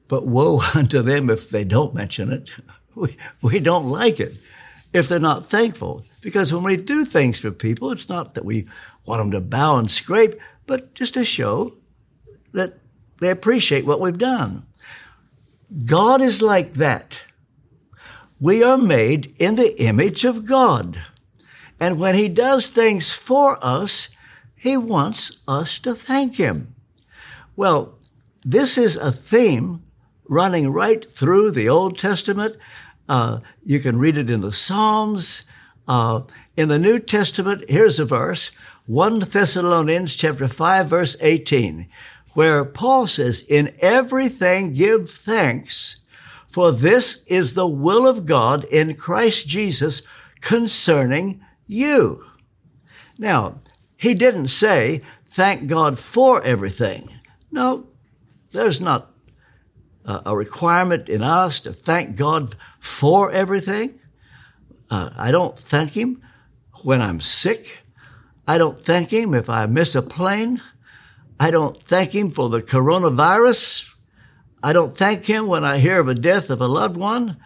But 0.07 0.25
woe 0.25 0.61
unto 0.75 1.03
them 1.03 1.29
if 1.29 1.51
they 1.51 1.63
don't 1.63 1.93
mention 1.93 2.31
it. 2.31 2.49
We, 2.95 3.15
we 3.43 3.59
don't 3.59 3.91
like 3.91 4.19
it 4.19 4.37
if 4.97 5.07
they're 5.07 5.19
not 5.19 5.45
thankful. 5.45 6.05
Because 6.21 6.53
when 6.53 6.63
we 6.63 6.77
do 6.77 7.05
things 7.05 7.39
for 7.39 7.51
people, 7.51 7.91
it's 7.91 8.09
not 8.09 8.33
that 8.33 8.45
we 8.45 8.67
want 9.05 9.21
them 9.21 9.31
to 9.31 9.41
bow 9.41 9.77
and 9.77 9.89
scrape, 9.89 10.35
but 10.65 10.93
just 10.93 11.13
to 11.13 11.23
show 11.23 11.75
that 12.51 12.79
they 13.19 13.29
appreciate 13.29 13.85
what 13.85 14.01
we've 14.01 14.17
done. 14.17 14.65
God 15.85 16.21
is 16.21 16.41
like 16.41 16.73
that. 16.73 17.21
We 18.39 18.63
are 18.63 18.77
made 18.77 19.35
in 19.39 19.55
the 19.55 19.81
image 19.81 20.23
of 20.23 20.45
God. 20.45 21.01
And 21.79 21.99
when 21.99 22.15
He 22.15 22.27
does 22.27 22.69
things 22.69 23.11
for 23.11 23.57
us, 23.63 24.09
He 24.55 24.77
wants 24.77 25.41
us 25.47 25.79
to 25.79 25.95
thank 25.95 26.35
Him. 26.35 26.75
Well, 27.55 27.97
this 28.43 28.77
is 28.77 28.95
a 28.95 29.11
theme 29.11 29.83
running 30.29 30.71
right 30.71 31.03
through 31.09 31.51
the 31.51 31.69
Old 31.69 31.97
Testament. 31.97 32.55
Uh, 33.07 33.39
you 33.63 33.79
can 33.79 33.97
read 33.97 34.17
it 34.17 34.29
in 34.29 34.41
the 34.41 34.51
Psalms. 34.51 35.43
Uh, 35.87 36.21
in 36.55 36.67
the 36.69 36.79
New 36.79 36.99
Testament, 36.99 37.63
here's 37.69 37.99
a 37.99 38.05
verse, 38.05 38.51
1 38.87 39.19
Thessalonians 39.19 40.15
chapter 40.15 40.47
5 40.47 40.87
verse 40.87 41.15
18, 41.21 41.87
where 42.33 42.65
Paul 42.65 43.07
says, 43.07 43.41
in 43.41 43.73
everything 43.79 44.73
give 44.73 45.09
thanks, 45.09 46.01
for 46.47 46.71
this 46.71 47.23
is 47.27 47.53
the 47.53 47.67
will 47.67 48.07
of 48.07 48.25
God 48.25 48.65
in 48.65 48.95
Christ 48.95 49.47
Jesus 49.47 50.01
concerning 50.41 51.41
you. 51.67 52.25
Now, 53.19 53.61
he 53.97 54.13
didn't 54.13 54.47
say, 54.47 55.01
thank 55.25 55.67
God 55.67 55.97
for 55.97 56.41
everything. 56.43 57.09
No, 57.51 57.87
there's 58.51 58.79
not 58.79 59.11
a 60.07 60.35
requirement 60.35 61.09
in 61.09 61.21
us 61.21 61.59
to 61.59 61.73
thank 61.73 62.15
God 62.15 62.55
for 62.79 63.31
everything. 63.31 63.99
Uh, 64.89 65.09
I 65.17 65.31
don't 65.31 65.59
thank 65.59 65.91
Him 65.91 66.21
when 66.83 67.01
I'm 67.01 67.19
sick. 67.19 67.79
I 68.47 68.57
don't 68.57 68.79
thank 68.79 69.11
Him 69.11 69.33
if 69.33 69.49
I 69.49 69.65
miss 69.65 69.95
a 69.95 70.01
plane. 70.01 70.61
I 71.39 71.51
don't 71.51 71.83
thank 71.83 72.15
Him 72.15 72.31
for 72.31 72.47
the 72.49 72.61
coronavirus. 72.61 73.93
I 74.63 74.71
don't 74.71 74.95
thank 74.95 75.25
Him 75.25 75.47
when 75.47 75.65
I 75.65 75.79
hear 75.79 75.99
of 75.99 76.07
a 76.07 76.15
death 76.15 76.49
of 76.49 76.61
a 76.61 76.67
loved 76.67 76.95
one. 76.95 77.37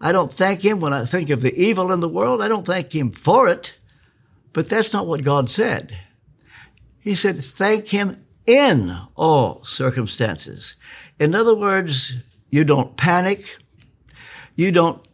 I 0.00 0.12
don't 0.12 0.32
thank 0.32 0.62
Him 0.62 0.80
when 0.80 0.92
I 0.92 1.06
think 1.06 1.30
of 1.30 1.40
the 1.40 1.54
evil 1.54 1.90
in 1.90 2.00
the 2.00 2.08
world. 2.08 2.42
I 2.42 2.48
don't 2.48 2.66
thank 2.66 2.94
Him 2.94 3.10
for 3.10 3.48
it. 3.48 3.74
But 4.52 4.68
that's 4.68 4.92
not 4.92 5.06
what 5.06 5.22
God 5.22 5.48
said. 5.48 5.96
He 6.98 7.14
said, 7.14 7.42
thank 7.42 7.88
Him 7.88 8.24
in 8.46 8.94
all 9.16 9.62
circumstances. 9.64 10.76
In 11.20 11.34
other 11.34 11.54
words, 11.54 12.16
you 12.48 12.64
don't 12.64 12.96
panic. 12.96 13.58
You 14.56 14.72
don't 14.72 15.06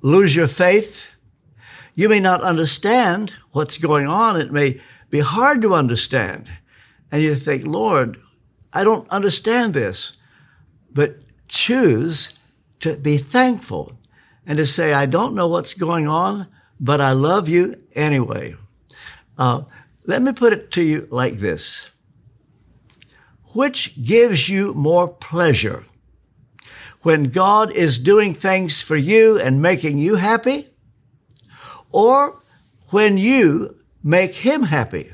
lose 0.00 0.34
your 0.34 0.48
faith. 0.48 1.10
You 1.94 2.08
may 2.08 2.18
not 2.18 2.40
understand 2.40 3.34
what's 3.52 3.76
going 3.76 4.06
on. 4.06 4.40
It 4.40 4.50
may 4.50 4.80
be 5.10 5.20
hard 5.20 5.60
to 5.62 5.74
understand. 5.74 6.50
And 7.12 7.22
you 7.22 7.34
think, 7.34 7.66
Lord, 7.66 8.18
I 8.72 8.84
don't 8.84 9.08
understand 9.10 9.74
this. 9.74 10.14
But 10.90 11.18
choose 11.46 12.32
to 12.80 12.96
be 12.96 13.18
thankful 13.18 13.98
and 14.46 14.56
to 14.56 14.66
say, 14.66 14.94
I 14.94 15.04
don't 15.04 15.34
know 15.34 15.46
what's 15.46 15.74
going 15.74 16.08
on, 16.08 16.46
but 16.80 17.02
I 17.02 17.12
love 17.12 17.50
you 17.50 17.76
anyway. 17.94 18.56
Uh, 19.36 19.62
let 20.06 20.22
me 20.22 20.32
put 20.32 20.54
it 20.54 20.70
to 20.72 20.82
you 20.82 21.06
like 21.10 21.38
this 21.38 21.90
which 23.54 24.02
gives 24.02 24.48
you 24.48 24.74
more 24.74 25.08
pleasure? 25.08 25.86
When 27.02 27.24
God 27.24 27.72
is 27.72 27.98
doing 27.98 28.34
things 28.34 28.80
for 28.80 28.96
you 28.96 29.38
and 29.38 29.60
making 29.60 29.98
you 29.98 30.16
happy? 30.16 30.68
Or 31.92 32.40
when 32.90 33.18
you 33.18 33.70
make 34.02 34.34
Him 34.34 34.64
happy? 34.64 35.12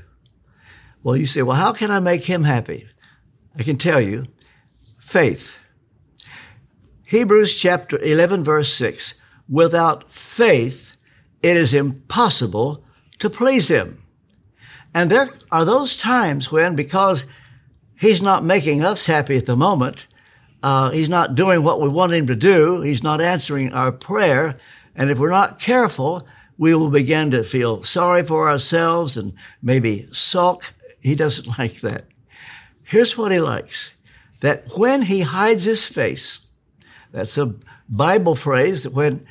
Well, 1.03 1.17
you 1.17 1.27
say, 1.27 1.43
well, 1.43 1.57
how 1.57 1.73
can 1.73 1.91
I 1.91 2.01
make 2.01 2.25
Him 2.25 2.45
happy? 2.45 2.87
I 3.59 3.63
can 3.63 3.77
tell 3.77 4.01
you, 4.01 4.27
faith. 4.99 5.61
Hebrews 7.05 7.59
chapter 7.59 7.99
11 7.99 8.45
verse 8.45 8.73
6. 8.75 9.15
Without 9.49 10.13
faith, 10.13 10.97
it 11.43 11.57
is 11.57 11.75
impossible 11.75 12.85
to 13.19 13.29
please 13.29 13.69
Him. 13.69 14.03
And 14.95 15.11
there 15.11 15.31
are 15.51 15.65
those 15.65 15.97
times 15.97 16.53
when, 16.53 16.77
because 16.77 17.27
He's 18.01 18.23
not 18.23 18.43
making 18.43 18.83
us 18.83 19.05
happy 19.05 19.37
at 19.37 19.45
the 19.45 19.57
moment. 19.57 20.07
Uh, 20.63 20.91
he's 20.91 21.11
not 21.11 21.35
doing 21.35 21.63
what 21.63 21.83
we 21.83 21.89
want 21.91 22.13
him 22.13 22.27
to 22.29 22.35
do. 22.35 22.81
He's 22.81 23.03
not 23.03 23.21
answering 23.21 23.75
our 23.75 23.93
prayer. 23.93 24.59
And 24.97 25.11
if 25.11 25.19
we're 25.19 25.29
not 25.29 25.61
careful, 25.61 26.27
we 26.57 26.75
will 26.75 26.89
begin 26.89 27.31
to 27.33 27.45
feel 27.45 27.83
sorry 27.83 28.25
for 28.25 28.49
ourselves 28.49 29.19
and 29.19 29.35
maybe 29.63 30.09
sulk. 30.13 30.73
He 31.01 31.15
doesn't 31.15 31.59
like 31.59 31.81
that. 31.83 32.07
Here's 32.85 33.19
what 33.19 33.33
he 33.33 33.39
likes. 33.39 33.93
That 34.41 34.65
when 34.79 35.03
he 35.03 35.21
hides 35.21 35.65
his 35.65 35.85
face, 35.85 36.47
that's 37.13 37.37
a 37.37 37.55
Bible 37.91 38.35
phrase 38.35 38.85
that 38.85 38.95
when 38.95 39.27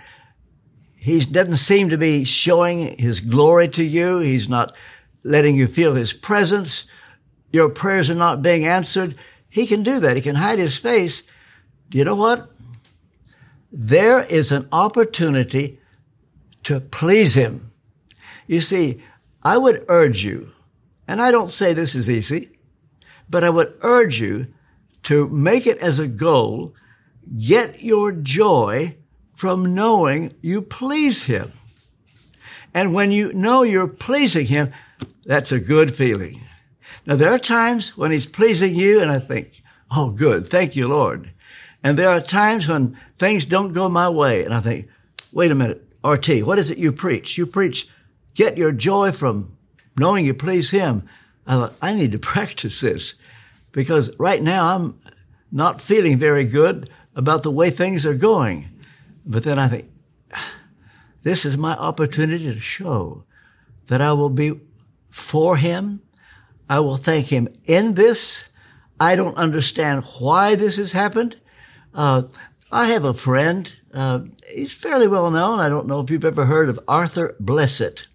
he 0.96 1.22
doesn't 1.22 1.56
seem 1.56 1.90
to 1.90 1.98
be 1.98 2.24
showing 2.24 2.96
his 3.00 3.20
glory 3.20 3.68
to 3.70 3.84
you, 3.84 4.20
he's 4.20 4.48
not 4.48 4.76
letting 5.24 5.56
you 5.56 5.66
feel 5.66 5.96
his 5.96 6.14
presence, 6.14 6.86
your 7.52 7.70
prayers 7.70 8.10
are 8.10 8.16
not 8.16 8.42
being 8.42 8.66
answered, 8.66 9.16
he 9.50 9.66
can 9.66 9.84
do 9.84 10.00
that. 10.00 10.16
He 10.16 10.22
can 10.22 10.36
hide 10.36 10.60
his 10.60 10.78
face. 10.78 11.24
You 11.92 12.04
know 12.04 12.16
what? 12.16 12.52
There 13.72 14.24
is 14.24 14.52
an 14.52 14.68
opportunity 14.72 15.80
to 16.64 16.80
please 16.80 17.34
him. 17.34 17.72
You 18.48 18.62
see, 18.62 19.02
I 19.44 19.58
would 19.58 19.86
urge 19.88 20.24
you, 20.24 20.52
and 21.08 21.22
I 21.22 21.32
don't 21.32 21.50
say 21.50 21.74
this 21.74 21.96
is 21.96 22.10
easy, 22.10 22.50
but 23.30 23.44
I 23.44 23.50
would 23.50 23.78
urge 23.82 24.20
you 24.20 24.48
to 25.04 25.28
make 25.30 25.66
it 25.66 25.78
as 25.78 26.00
a 26.00 26.08
goal, 26.08 26.74
get 27.38 27.84
your 27.84 28.12
joy 28.12 28.98
from 29.34 29.74
knowing 29.74 30.34
you 30.42 30.62
please 30.62 31.24
him. 31.24 31.54
And 32.74 32.94
when 32.94 33.12
you 33.12 33.34
know 33.34 33.64
you're 33.64 33.88
pleasing 33.88 34.48
him, 34.48 34.72
that's 35.26 35.52
a 35.52 35.60
good 35.60 35.96
feeling. 35.96 36.42
Now, 37.06 37.16
there 37.16 37.34
are 37.34 37.40
times 37.40 37.98
when 37.98 38.12
He's 38.12 38.26
pleasing 38.26 38.76
you, 38.76 39.02
and 39.02 39.12
I 39.12 39.20
think, 39.20 39.62
oh, 39.92 40.12
good, 40.12 40.48
thank 40.48 40.76
you, 40.76 40.88
Lord. 40.88 41.32
And 41.84 41.98
there 41.98 42.10
are 42.10 42.22
times 42.22 42.68
when 42.68 42.98
things 43.18 43.46
don't 43.46 43.74
go 43.74 43.90
my 43.90 44.10
way, 44.10 44.44
and 44.44 44.54
I 44.54 44.60
think, 44.60 44.88
wait 45.32 45.52
a 45.52 45.56
minute, 45.56 45.86
RT, 46.04 46.46
what 46.46 46.60
is 46.60 46.72
it 46.72 46.78
you 46.78 46.92
preach? 46.92 47.38
You 47.38 47.46
preach, 47.46 47.88
get 48.34 48.58
your 48.58 48.72
joy 48.72 49.12
from 49.12 49.58
knowing 49.98 50.26
you 50.26 50.34
please 50.34 50.72
Him. 50.72 51.08
I 51.46 51.56
thought, 51.56 51.74
I 51.82 51.94
need 51.94 52.12
to 52.12 52.20
practice 52.34 52.82
this 52.82 53.16
because 53.72 54.16
right 54.18 54.42
now 54.42 54.76
I'm 54.76 55.00
not 55.52 55.82
feeling 55.82 56.18
very 56.18 56.46
good 56.46 56.90
about 57.16 57.44
the 57.44 57.52
way 57.52 57.70
things 57.70 58.06
are 58.06 58.16
going. 58.16 58.70
But 59.26 59.44
then 59.44 59.60
I 59.60 59.68
think, 59.68 59.90
this 61.24 61.46
is 61.46 61.58
my 61.58 61.74
opportunity 61.74 62.46
to 62.46 62.60
show 62.60 63.26
that 63.88 64.02
I 64.02 64.14
will 64.14 64.30
be 64.30 64.54
for 65.10 65.58
Him 65.58 66.02
I 66.70 66.80
will 66.80 66.98
thank 66.98 67.28
him 67.28 67.48
in 67.66 67.96
this. 67.96 68.48
I 69.00 69.16
don't 69.16 69.36
understand 69.38 70.04
why 70.20 70.56
this 70.56 70.78
has 70.78 70.92
happened. 70.92 71.38
Uh, 71.94 72.24
I 72.72 72.88
have 72.88 73.04
a 73.04 73.14
friend. 73.14 73.74
Uh, 73.94 74.22
he's 74.54 74.74
fairly 74.74 75.08
well 75.08 75.32
known. 75.32 75.60
I 75.60 75.70
don't 75.70 75.88
know 75.88 76.00
if 76.00 76.12
you've 76.12 76.24
ever 76.24 76.46
heard 76.46 76.70
of 76.70 76.80
Arthur 76.88 77.36
Blessitt. 77.42 78.08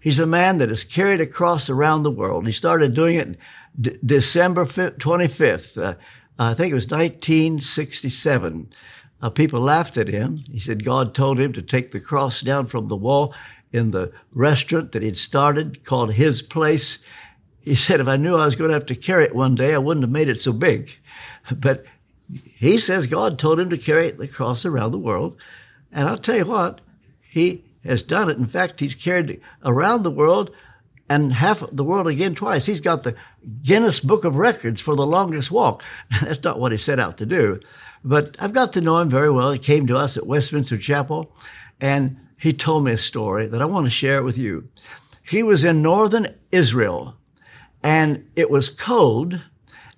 He's 0.00 0.20
a 0.20 0.26
man 0.26 0.58
that 0.58 0.68
has 0.68 0.84
carried 0.84 1.20
a 1.20 1.26
cross 1.26 1.68
around 1.68 2.04
the 2.04 2.12
world. 2.12 2.46
He 2.46 2.52
started 2.52 2.94
doing 2.94 3.16
it 3.16 3.36
D- 3.78 3.98
December 4.04 4.64
25th. 4.64 5.82
Uh, 5.82 5.94
I 6.38 6.54
think 6.54 6.70
it 6.70 6.74
was 6.74 6.86
1967. 6.86 8.68
Uh, 9.20 9.30
people 9.30 9.60
laughed 9.60 9.96
at 9.96 10.08
him. 10.08 10.36
He 10.50 10.60
said 10.60 10.84
God 10.84 11.14
told 11.14 11.40
him 11.40 11.52
to 11.54 11.62
take 11.62 11.90
the 11.90 12.00
cross 12.00 12.40
down 12.40 12.66
from 12.66 12.86
the 12.86 12.96
wall 12.96 13.34
in 13.72 13.90
the 13.90 14.12
restaurant 14.32 14.92
that 14.92 15.02
he'd 15.02 15.16
started 15.16 15.84
called 15.84 16.12
His 16.12 16.42
Place. 16.42 16.98
He 17.66 17.74
said, 17.74 17.98
if 17.98 18.06
I 18.06 18.16
knew 18.16 18.36
I 18.36 18.44
was 18.44 18.54
going 18.54 18.68
to 18.68 18.74
have 18.74 18.86
to 18.86 18.94
carry 18.94 19.24
it 19.24 19.34
one 19.34 19.56
day, 19.56 19.74
I 19.74 19.78
wouldn't 19.78 20.04
have 20.04 20.10
made 20.10 20.28
it 20.28 20.40
so 20.40 20.52
big. 20.52 20.96
But 21.54 21.84
he 22.28 22.76
says 22.76 23.06
God 23.06 23.38
told 23.38 23.60
him 23.60 23.70
to 23.70 23.78
carry 23.78 24.10
the 24.10 24.26
cross 24.26 24.64
around 24.64 24.90
the 24.90 24.98
world. 24.98 25.36
And 25.92 26.08
I'll 26.08 26.18
tell 26.18 26.36
you 26.36 26.44
what, 26.44 26.80
he 27.20 27.64
has 27.84 28.02
done 28.02 28.28
it. 28.28 28.36
In 28.36 28.46
fact, 28.46 28.80
he's 28.80 28.96
carried 28.96 29.30
it 29.30 29.42
around 29.64 30.02
the 30.02 30.10
world 30.10 30.50
and 31.08 31.32
half 31.34 31.62
the 31.70 31.84
world 31.84 32.08
again 32.08 32.34
twice. 32.34 32.66
He's 32.66 32.80
got 32.80 33.04
the 33.04 33.14
Guinness 33.62 34.00
Book 34.00 34.24
of 34.24 34.36
Records 34.36 34.80
for 34.80 34.96
the 34.96 35.06
longest 35.06 35.52
walk. 35.52 35.84
That's 36.20 36.42
not 36.42 36.58
what 36.58 36.72
he 36.72 36.78
set 36.78 36.98
out 36.98 37.18
to 37.18 37.26
do. 37.26 37.60
But 38.04 38.36
I've 38.40 38.52
got 38.52 38.72
to 38.72 38.80
know 38.80 38.98
him 38.98 39.08
very 39.08 39.30
well. 39.30 39.52
He 39.52 39.58
came 39.58 39.86
to 39.86 39.96
us 39.96 40.16
at 40.16 40.26
Westminster 40.26 40.76
Chapel 40.76 41.32
and 41.80 42.16
he 42.38 42.52
told 42.52 42.84
me 42.84 42.92
a 42.92 42.98
story 42.98 43.46
that 43.46 43.62
I 43.62 43.66
want 43.66 43.86
to 43.86 43.90
share 43.90 44.22
with 44.22 44.38
you. 44.38 44.68
He 45.22 45.42
was 45.42 45.64
in 45.64 45.82
northern 45.82 46.34
Israel 46.50 47.16
and 47.86 48.28
it 48.34 48.50
was 48.50 48.68
cold 48.68 49.44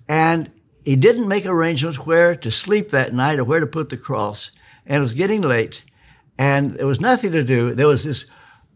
and 0.07 0.51
he 0.85 0.95
didn't 0.95 1.27
make 1.27 1.47
arrangements 1.47 2.05
where 2.05 2.35
to 2.35 2.51
sleep 2.51 2.89
that 2.89 3.15
night 3.15 3.39
or 3.39 3.43
where 3.43 3.59
to 3.59 3.65
put 3.65 3.89
the 3.89 3.97
cross. 3.97 4.51
And 4.85 4.97
it 4.97 4.99
was 4.99 5.15
getting 5.15 5.41
late 5.41 5.83
and 6.37 6.69
there 6.77 6.85
was 6.85 7.01
nothing 7.01 7.31
to 7.31 7.43
do. 7.43 7.73
There 7.73 7.87
was 7.87 8.03
this 8.03 8.27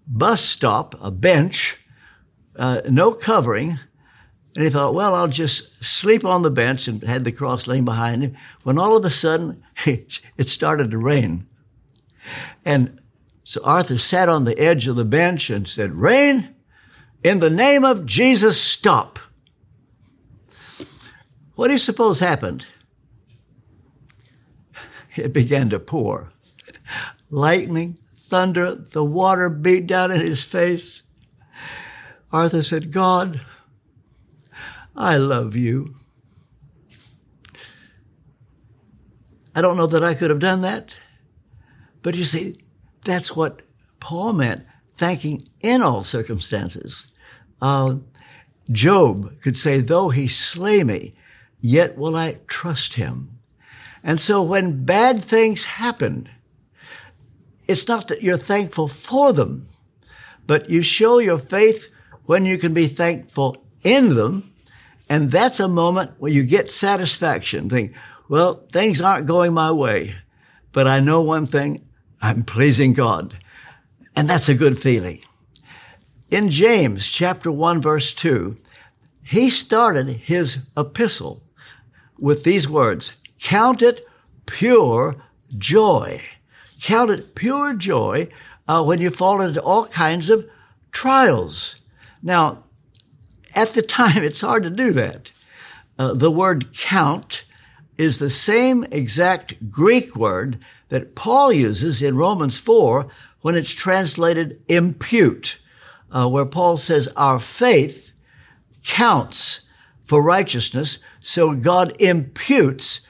bus 0.08 0.42
stop, 0.42 0.96
a 1.00 1.12
bench, 1.12 1.86
uh, 2.56 2.82
no 2.90 3.12
covering. 3.12 3.78
And 4.56 4.66
he 4.66 4.72
thought, 4.72 4.96
well, 4.96 5.14
I'll 5.14 5.28
just 5.28 5.84
sleep 5.84 6.26
on 6.26 6.42
the 6.42 6.50
bench 6.50 6.88
and 6.88 7.04
had 7.04 7.24
the 7.24 7.32
cross 7.32 7.68
laying 7.68 7.86
behind 7.86 8.24
him. 8.24 8.36
When 8.64 8.80
all 8.80 8.98
of 8.98 9.06
a 9.06 9.12
sudden, 9.12 9.64
it 9.86 10.50
started 10.50 10.90
to 10.90 10.98
rain. 10.98 11.46
And 12.66 13.00
so 13.44 13.62
Arthur 13.64 14.00
sat 14.00 14.28
on 14.28 14.46
the 14.46 14.58
edge 14.58 14.88
of 14.88 14.96
the 14.96 15.06
bench 15.06 15.52
and 15.52 15.68
said, 15.68 15.94
Rain, 15.94 16.53
in 17.24 17.40
the 17.40 17.50
name 17.50 17.86
of 17.86 18.06
Jesus, 18.06 18.62
stop. 18.62 19.20
What 21.56 21.68
do 21.68 21.74
you 21.74 21.80
suppose 21.80 22.20
happened? 22.20 22.66
It 25.16 25.32
began 25.32 25.70
to 25.70 25.80
pour. 25.80 26.34
Lightning, 27.30 28.00
thunder, 28.14 28.76
the 28.76 29.04
water 29.04 29.50
beat 29.50 29.88
down 29.88 30.12
in 30.12 30.20
his 30.20 30.44
face. 30.44 31.04
Arthur 32.32 32.64
said, 32.64 32.92
God, 32.92 33.46
I 34.96 35.18
love 35.18 35.56
you. 35.56 35.96
I 39.56 39.62
don't 39.62 39.78
know 39.78 39.88
that 39.88 40.04
I 40.04 40.16
could 40.16 40.32
have 40.32 40.40
done 40.40 40.62
that. 40.62 41.00
But 42.02 42.16
you 42.16 42.26
see, 42.26 42.56
that's 43.06 43.36
what 43.36 43.62
Paul 44.00 44.34
meant, 44.34 44.66
thanking 44.90 45.40
in 45.62 45.84
all 45.84 46.04
circumstances. 46.04 47.06
Uh, 47.64 47.96
Job 48.70 49.40
could 49.42 49.56
say, 49.56 49.80
though 49.80 50.10
he 50.10 50.28
slay 50.28 50.84
me, 50.84 51.14
yet 51.62 51.98
will 51.98 52.18
I 52.18 52.36
trust 52.46 52.96
him. 52.96 53.40
And 54.04 54.20
so 54.20 54.44
when 54.44 54.84
bad 54.84 55.24
things 55.24 55.64
happen, 55.64 56.28
it's 57.66 57.88
not 57.88 58.10
that 58.10 58.22
you're 58.22 58.38
thankful 58.38 58.90
for 58.90 59.32
them, 59.32 59.70
but 60.46 60.70
you 60.70 60.84
show 60.84 61.20
your 61.20 61.38
faith 61.38 61.90
when 62.26 62.46
you 62.46 62.58
can 62.58 62.74
be 62.74 62.88
thankful 62.88 63.66
in 63.82 64.16
them. 64.16 64.54
And 65.08 65.32
that's 65.32 65.62
a 65.62 65.70
moment 65.70 66.12
where 66.18 66.34
you 66.34 66.44
get 66.44 66.70
satisfaction. 66.70 67.70
Think, 67.70 67.94
well, 68.28 68.68
things 68.74 69.00
aren't 69.00 69.26
going 69.26 69.54
my 69.54 69.72
way, 69.72 70.16
but 70.74 70.86
I 70.86 71.00
know 71.00 71.22
one 71.22 71.46
thing. 71.46 71.88
I'm 72.22 72.44
pleasing 72.44 72.92
God. 72.92 73.36
And 74.18 74.30
that's 74.30 74.50
a 74.50 74.54
good 74.54 74.78
feeling. 74.78 75.22
In 76.34 76.50
James 76.50 77.12
chapter 77.12 77.52
1 77.52 77.80
verse 77.80 78.12
2, 78.12 78.58
he 79.24 79.52
started 79.52 80.08
his 80.08 80.66
epistle 80.76 81.44
with 82.20 82.44
these 82.44 82.68
words, 82.68 83.20
count 83.40 83.84
it 83.84 84.04
pure 84.48 85.16
joy. 85.56 86.24
Count 86.82 87.12
it 87.12 87.36
pure 87.36 87.76
joy 87.76 88.30
uh, 88.68 88.84
when 88.84 89.00
you 89.00 89.12
fall 89.12 89.42
into 89.42 89.62
all 89.62 89.86
kinds 89.86 90.32
of 90.32 90.50
trials. 90.92 91.76
Now, 92.24 92.64
at 93.54 93.70
the 93.70 93.84
time, 93.84 94.24
it's 94.24 94.42
hard 94.42 94.64
to 94.64 94.72
do 94.72 94.92
that. 94.94 95.32
Uh, 96.00 96.16
the 96.16 96.32
word 96.32 96.76
count 96.76 97.46
is 97.96 98.18
the 98.18 98.32
same 98.32 98.84
exact 98.86 99.70
Greek 99.70 100.16
word 100.16 100.58
that 100.90 101.14
Paul 101.14 101.54
uses 101.54 102.02
in 102.02 102.18
Romans 102.18 102.58
4 102.58 103.08
when 103.42 103.54
it's 103.54 103.72
translated 103.72 104.64
impute, 104.68 105.60
uh, 106.14 106.30
where 106.30 106.46
Paul 106.46 106.78
says 106.78 107.10
our 107.18 107.40
faith 107.40 108.14
counts 108.86 109.68
for 110.06 110.22
righteousness. 110.22 111.00
So 111.20 111.54
God 111.54 111.94
imputes 112.00 113.02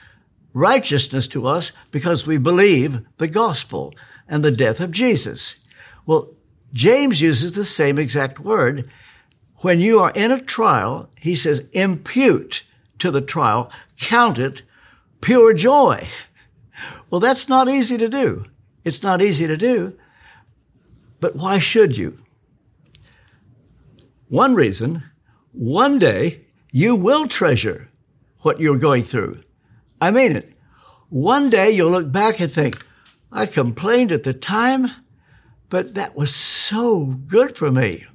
righteousness 0.52 1.28
to 1.28 1.46
us 1.46 1.70
because 1.90 2.26
we 2.26 2.38
believe 2.38 3.04
the 3.18 3.28
gospel 3.28 3.94
and 4.26 4.42
the 4.42 4.50
death 4.50 4.80
of 4.80 4.90
Jesus. 4.90 5.56
Well, 6.06 6.30
James 6.72 7.20
uses 7.20 7.52
the 7.52 7.64
same 7.64 7.98
exact 7.98 8.40
word 8.40 8.90
when 9.58 9.80
you 9.80 9.98
are 10.00 10.12
in 10.14 10.30
a 10.30 10.40
trial, 10.40 11.08
he 11.18 11.34
says, 11.34 11.66
impute 11.72 12.64
to 12.98 13.10
the 13.10 13.22
trial, 13.22 13.70
count 13.98 14.38
it 14.38 14.62
pure 15.20 15.52
joy. 15.52 16.08
Well, 17.08 17.20
that's 17.20 17.48
not 17.48 17.68
easy 17.68 17.96
to 17.98 18.08
do. 18.08 18.46
It's 18.82 19.04
not 19.04 19.22
easy 19.22 19.46
to 19.46 19.56
do. 19.56 19.96
But 21.20 21.36
why 21.36 21.60
should 21.60 21.96
you? 21.96 22.18
One 24.34 24.56
reason, 24.56 25.04
one 25.52 26.00
day 26.00 26.40
you 26.72 26.96
will 26.96 27.28
treasure 27.28 27.88
what 28.40 28.58
you're 28.58 28.78
going 28.78 29.04
through. 29.04 29.44
I 30.00 30.10
mean 30.10 30.32
it. 30.32 30.52
One 31.08 31.50
day 31.50 31.70
you'll 31.70 31.92
look 31.92 32.10
back 32.10 32.40
and 32.40 32.50
think, 32.50 32.84
I 33.30 33.46
complained 33.46 34.10
at 34.10 34.24
the 34.24 34.34
time, 34.34 34.90
but 35.68 35.94
that 35.94 36.16
was 36.16 36.34
so 36.34 37.04
good 37.04 37.56
for 37.56 37.70
me. 37.70 38.06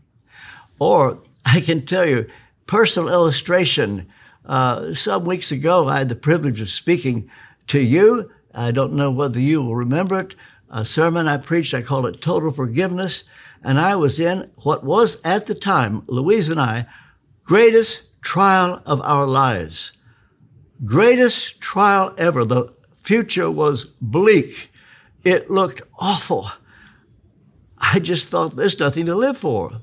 Or 0.78 1.24
I 1.46 1.62
can 1.62 1.86
tell 1.86 2.06
you, 2.06 2.28
personal 2.68 3.08
illustration. 3.08 4.10
Uh, 4.46 4.94
some 4.94 5.24
weeks 5.24 5.54
ago, 5.54 5.88
I 5.88 6.00
had 6.00 6.10
the 6.10 6.18
privilege 6.18 6.60
of 6.60 6.70
speaking 6.70 7.32
to 7.68 7.80
you. 7.80 8.30
I 8.54 8.72
don't 8.72 8.92
know 8.92 9.10
whether 9.10 9.40
you 9.40 9.62
will 9.62 9.78
remember 9.78 10.20
it. 10.20 10.36
A 10.70 10.84
sermon 10.84 11.30
I 11.30 11.38
preached, 11.38 11.74
I 11.74 11.82
called 11.82 12.08
it 12.08 12.20
Total 12.20 12.52
Forgiveness. 12.52 13.24
And 13.64 13.80
I 13.80 13.96
was 13.96 14.20
in 14.20 14.50
what 14.64 14.84
was 14.84 15.20
at 15.24 15.48
the 15.48 15.56
time, 15.56 16.04
Louise 16.08 16.50
and 16.50 16.60
I, 16.60 16.86
greatest 17.44 18.22
trial 18.22 18.82
of 18.86 19.02
our 19.02 19.26
lives. 19.26 19.94
Greatest 20.86 21.60
trial 21.60 22.14
ever. 22.18 22.46
The 22.46 22.74
future 23.02 23.52
was 23.52 23.86
bleak. 24.02 24.72
It 25.24 25.50
looked 25.50 25.82
awful. 26.00 26.50
I 27.78 28.00
just 28.00 28.28
thought 28.28 28.56
there's 28.56 28.80
nothing 28.80 29.06
to 29.08 29.16
live 29.16 29.38
for. 29.38 29.82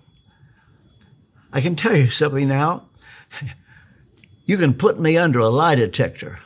I 1.53 1.61
can 1.61 1.77
tell 1.77 1.97
you 1.97 2.09
something 2.09 2.49
now. 2.49 2.89
You 4.49 4.57
can 4.57 4.75
put 4.75 5.01
me 5.01 5.19
under 5.19 5.41
a 5.41 5.49
lie 5.49 5.75
detector. 5.75 6.39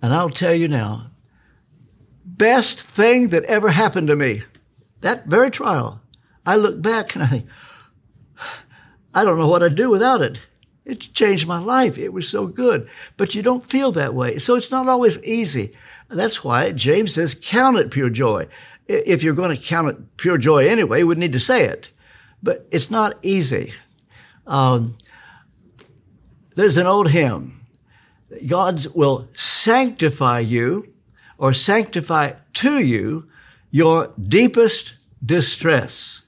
And 0.00 0.14
I'll 0.14 0.30
tell 0.30 0.54
you 0.54 0.68
now, 0.68 1.10
best 2.24 2.80
thing 2.80 3.30
that 3.30 3.42
ever 3.44 3.70
happened 3.70 4.06
to 4.06 4.14
me, 4.14 4.42
that 5.00 5.26
very 5.26 5.50
trial. 5.50 6.00
I 6.46 6.56
look 6.56 6.80
back 6.80 7.14
and 7.14 7.24
I 7.24 7.26
think, 7.26 7.46
I 9.14 9.24
don't 9.24 9.38
know 9.38 9.48
what 9.48 9.62
I'd 9.62 9.76
do 9.76 9.90
without 9.90 10.22
it. 10.22 10.40
It 10.84 11.00
changed 11.14 11.46
my 11.46 11.58
life. 11.58 11.96
It 11.96 12.12
was 12.12 12.28
so 12.28 12.46
good. 12.46 12.88
But 13.16 13.34
you 13.34 13.42
don't 13.42 13.70
feel 13.70 13.92
that 13.92 14.14
way. 14.14 14.38
So 14.38 14.54
it's 14.54 14.70
not 14.70 14.88
always 14.88 15.22
easy. 15.24 15.72
That's 16.08 16.44
why 16.44 16.72
James 16.72 17.14
says, 17.14 17.34
count 17.34 17.78
it 17.78 17.90
pure 17.90 18.10
joy. 18.10 18.48
If 18.86 19.22
you're 19.22 19.34
going 19.34 19.56
to 19.56 19.62
count 19.62 19.88
it 19.88 20.16
pure 20.18 20.36
joy 20.36 20.66
anyway, 20.66 21.02
we 21.02 21.14
need 21.14 21.32
to 21.32 21.40
say 21.40 21.64
it. 21.64 21.88
But 22.42 22.68
it's 22.70 22.90
not 22.90 23.14
easy. 23.22 23.72
Um, 24.46 24.98
there's 26.54 26.76
an 26.76 26.86
old 26.86 27.10
hymn. 27.10 27.64
God 28.46 28.84
will 28.94 29.28
sanctify 29.34 30.40
you 30.40 30.92
or 31.38 31.54
sanctify 31.54 32.32
to 32.54 32.84
you 32.84 33.28
your 33.70 34.12
deepest 34.20 34.94
distress. 35.24 36.23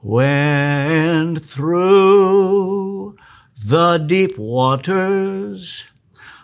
When 0.00 1.36
through 1.36 3.16
the 3.64 3.98
deep 3.98 4.38
waters. 4.38 5.84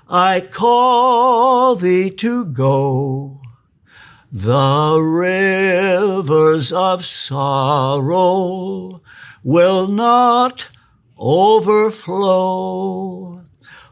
I 0.09 0.41
call 0.41 1.77
thee 1.77 2.11
to 2.11 2.45
go. 2.45 3.41
The 4.31 5.01
rivers 5.01 6.73
of 6.73 7.05
sorrow 7.05 9.01
will 9.45 9.87
not 9.87 10.69
overflow. 11.17 12.65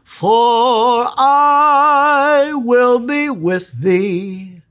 For 0.03 1.05
I 1.17 2.51
will 2.53 2.99
be 2.99 3.29
with 3.29 3.81
thee, 3.81 4.61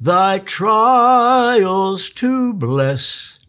thy 0.00 0.38
trials 0.38 2.08
to 2.10 2.54
bless, 2.54 3.40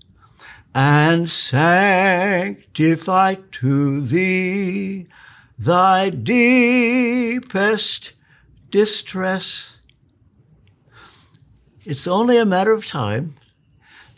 and 0.78 1.28
sanctify 1.28 3.34
to 3.50 4.02
thee 4.02 5.08
thy 5.58 6.12
deepest 6.12 8.14
distress. 8.70 9.82
It's 11.84 12.06
only 12.06 12.38
a 12.38 12.46
matter 12.46 12.74
of 12.74 12.86
time 12.86 13.38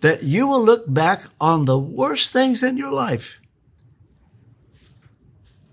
that 0.01 0.23
you 0.23 0.47
will 0.47 0.61
look 0.61 0.83
back 0.85 1.23
on 1.39 1.63
the 1.63 1.79
worst 1.79 2.33
things 2.33 2.61
in 2.61 2.75
your 2.75 2.91
life 2.91 3.39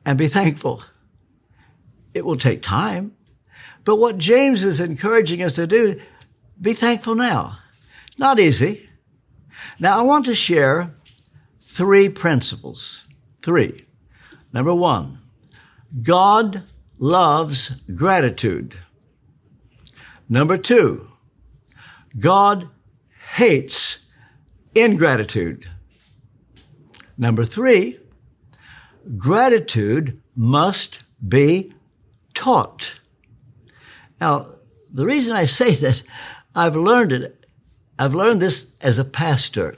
and 0.05 0.17
be 0.17 0.29
thankful. 0.29 0.85
It 2.15 2.25
will 2.25 2.37
take 2.37 2.63
time. 2.63 3.17
But 3.83 3.97
what 3.97 4.19
James 4.19 4.63
is 4.63 4.79
encouraging 4.79 5.43
us 5.43 5.55
to 5.55 5.67
do, 5.67 6.01
be 6.61 6.75
thankful 6.75 7.17
now. 7.17 7.59
Not 8.19 8.39
easy. 8.39 8.86
Now 9.79 9.99
I 9.99 10.03
want 10.03 10.25
to 10.27 10.35
share 10.35 10.95
three 11.61 12.09
principles. 12.09 13.05
Three. 13.43 13.85
Number 14.53 14.75
one, 14.75 15.19
God 16.03 16.63
loves 16.99 17.71
gratitude. 17.95 18.77
Number 20.29 20.57
two, 20.57 21.11
God 22.19 22.69
hates 23.35 23.99
ingratitude. 24.75 25.69
Number 27.19 27.45
three, 27.45 27.99
gratitude 29.17 30.21
must 30.35 31.01
be 31.27 31.73
taught. 32.35 32.99
Now, 34.21 34.55
the 34.93 35.07
reason 35.07 35.35
I 35.35 35.45
say 35.45 35.75
that, 35.77 36.03
I've 36.55 36.77
learned 36.77 37.13
it. 37.13 37.36
I've 37.99 38.15
learned 38.15 38.43
this 38.43 38.73
as 38.81 38.99
a 38.99 39.05
pastor. 39.05 39.77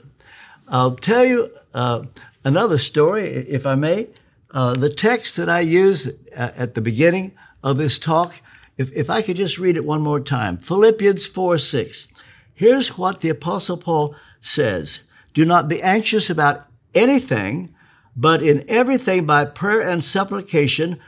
I'll 0.67 0.95
tell 0.95 1.25
you 1.25 1.51
uh, 1.73 2.03
another 2.43 2.77
story, 2.77 3.27
if 3.27 3.65
I 3.65 3.75
may. 3.75 4.07
Uh, 4.51 4.73
the 4.73 4.89
text 4.89 5.37
that 5.37 5.49
I 5.49 5.61
use 5.61 6.07
uh, 6.35 6.51
at 6.55 6.73
the 6.73 6.81
beginning 6.81 7.33
of 7.63 7.77
this 7.77 7.99
talk, 7.99 8.41
if, 8.77 8.91
if 8.93 9.09
I 9.09 9.21
could 9.21 9.35
just 9.35 9.59
read 9.59 9.77
it 9.77 9.85
one 9.85 10.01
more 10.01 10.19
time 10.19 10.57
Philippians 10.57 11.25
4 11.25 11.57
6. 11.57 12.07
Here's 12.53 12.97
what 12.97 13.21
the 13.21 13.29
Apostle 13.29 13.77
Paul 13.77 14.15
says 14.41 15.01
Do 15.33 15.45
not 15.45 15.69
be 15.69 15.81
anxious 15.81 16.29
about 16.29 16.65
anything, 16.93 17.73
but 18.15 18.41
in 18.41 18.65
everything 18.67 19.25
by 19.25 19.45
prayer 19.45 19.81
and 19.81 20.03
supplication 20.03 20.99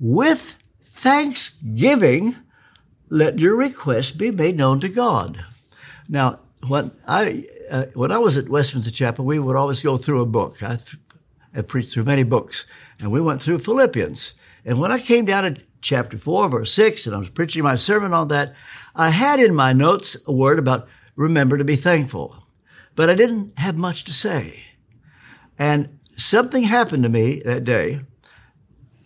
with 0.00 0.56
thanksgiving, 0.84 2.36
let 3.08 3.38
your 3.38 3.56
requests 3.56 4.10
be 4.10 4.30
made 4.30 4.56
known 4.56 4.80
to 4.80 4.88
God. 4.88 5.44
Now, 6.08 6.40
when 6.68 6.92
I 7.06 7.44
uh, 7.70 7.86
when 7.94 8.12
I 8.12 8.18
was 8.18 8.36
at 8.36 8.48
Westminster 8.48 8.90
Chapel, 8.90 9.24
we 9.24 9.38
would 9.38 9.56
always 9.56 9.82
go 9.82 9.96
through 9.96 10.20
a 10.20 10.26
book. 10.26 10.62
I, 10.62 10.76
th- 10.76 10.96
I 11.54 11.62
preached 11.62 11.92
through 11.92 12.04
many 12.04 12.22
books, 12.22 12.66
and 13.00 13.10
we 13.10 13.20
went 13.20 13.42
through 13.42 13.58
Philippians. 13.58 14.34
And 14.64 14.78
when 14.80 14.92
I 14.92 14.98
came 14.98 15.24
down 15.24 15.44
to 15.44 15.62
chapter 15.80 16.18
four, 16.18 16.48
verse 16.48 16.72
six, 16.72 17.06
and 17.06 17.14
I 17.14 17.18
was 17.18 17.30
preaching 17.30 17.62
my 17.62 17.76
sermon 17.76 18.12
on 18.12 18.28
that, 18.28 18.54
I 18.94 19.10
had 19.10 19.40
in 19.40 19.54
my 19.54 19.72
notes 19.72 20.16
a 20.26 20.32
word 20.32 20.58
about 20.58 20.88
remember 21.14 21.58
to 21.58 21.64
be 21.64 21.76
thankful, 21.76 22.36
but 22.94 23.10
I 23.10 23.14
didn't 23.14 23.58
have 23.58 23.76
much 23.76 24.04
to 24.04 24.12
say. 24.12 24.64
And 25.58 25.98
something 26.16 26.64
happened 26.64 27.02
to 27.04 27.08
me 27.08 27.40
that 27.44 27.64
day. 27.64 28.00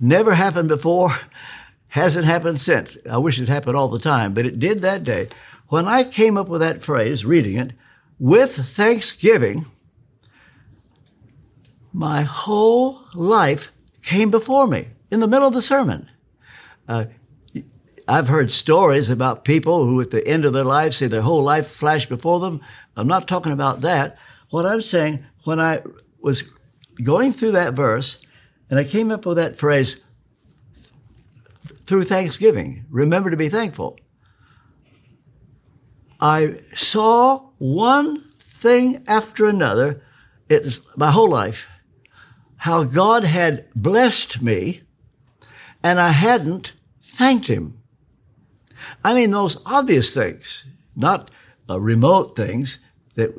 Never 0.01 0.35
happened 0.35 0.69
before, 0.69 1.11
hasn't 1.89 2.25
happened 2.25 2.61
since. 2.61 2.97
I 3.09 3.19
wish 3.19 3.41
it 3.41 3.49
happened 3.49 3.77
all 3.77 3.89
the 3.89 3.99
time, 3.99 4.33
but 4.35 4.47
it 4.47 4.59
did 4.59 4.81
that 4.81 5.05
day. 5.05 5.29
When 5.71 5.87
I 5.87 6.03
came 6.03 6.37
up 6.37 6.49
with 6.49 6.61
that 6.63 6.83
phrase, 6.83 7.25
reading 7.25 7.57
it, 7.57 7.73
with 8.19 8.57
thanksgiving, 8.57 9.67
my 11.93 12.23
whole 12.23 13.03
life 13.15 13.71
came 14.03 14.33
before 14.33 14.67
me 14.67 14.89
in 15.13 15.21
the 15.21 15.29
middle 15.29 15.47
of 15.47 15.55
the 15.55 15.63
sermon. 15.63 16.11
Uh, 16.89 17.05
I've 18.09 18.27
heard 18.27 18.51
stories 18.51 19.09
about 19.09 19.45
people 19.45 19.87
who, 19.87 20.01
at 20.01 20.11
the 20.11 20.27
end 20.27 20.45
of 20.45 20.53
their 20.53 20.65
life, 20.65 20.95
see 20.95 21.07
their 21.07 21.23
whole 21.23 21.45
life 21.45 21.69
flash 21.69 22.07
before 22.07 22.41
them. 22.41 22.61
I'm 22.97 23.07
not 23.07 23.29
talking 23.29 23.53
about 23.53 23.81
that. 23.83 24.19
What 24.51 24.67
I'm 24.67 24.81
saying, 24.81 25.25
when 25.45 25.61
I 25.61 25.83
was 26.21 26.43
going 27.01 27.31
through 27.33 27.53
that 27.53 27.75
verse, 27.75 28.19
and 28.69 28.81
I 28.81 28.83
came 28.83 29.13
up 29.13 29.25
with 29.25 29.37
that 29.37 29.57
phrase, 29.57 30.03
through 31.87 32.05
Thanksgiving, 32.05 32.87
remember 32.91 33.31
to 33.31 33.37
be 33.37 33.49
thankful. 33.49 34.01
I 36.21 36.61
saw 36.75 37.49
one 37.59 38.25
thing 38.39 39.03
after 39.07 39.47
another, 39.47 40.03
It's 40.49 40.81
my 40.97 41.11
whole 41.11 41.31
life, 41.31 41.69
how 42.57 42.85
God 42.85 43.25
had 43.25 43.67
blessed 43.75 44.43
me 44.43 44.83
and 45.83 45.99
I 45.99 46.11
hadn't 46.11 46.75
thanked 47.03 47.47
Him. 47.47 47.79
I 49.03 49.15
mean, 49.15 49.31
those 49.31 49.59
obvious 49.65 50.13
things, 50.13 50.67
not 50.95 51.31
uh, 51.69 51.81
remote 51.81 52.37
things 52.37 52.81
that 53.15 53.33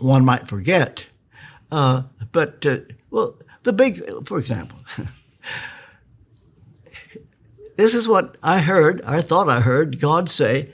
one 0.00 0.24
might 0.24 0.46
forget. 0.46 1.06
Uh, 1.72 2.02
but, 2.32 2.64
uh, 2.66 2.78
well, 3.10 3.36
the 3.64 3.72
big, 3.72 4.02
for 4.26 4.38
example, 4.38 4.78
this 7.76 7.94
is 7.94 8.06
what 8.06 8.36
I 8.42 8.60
heard, 8.60 9.02
I 9.02 9.22
thought 9.22 9.48
I 9.48 9.60
heard 9.60 10.00
God 10.00 10.28
say, 10.28 10.72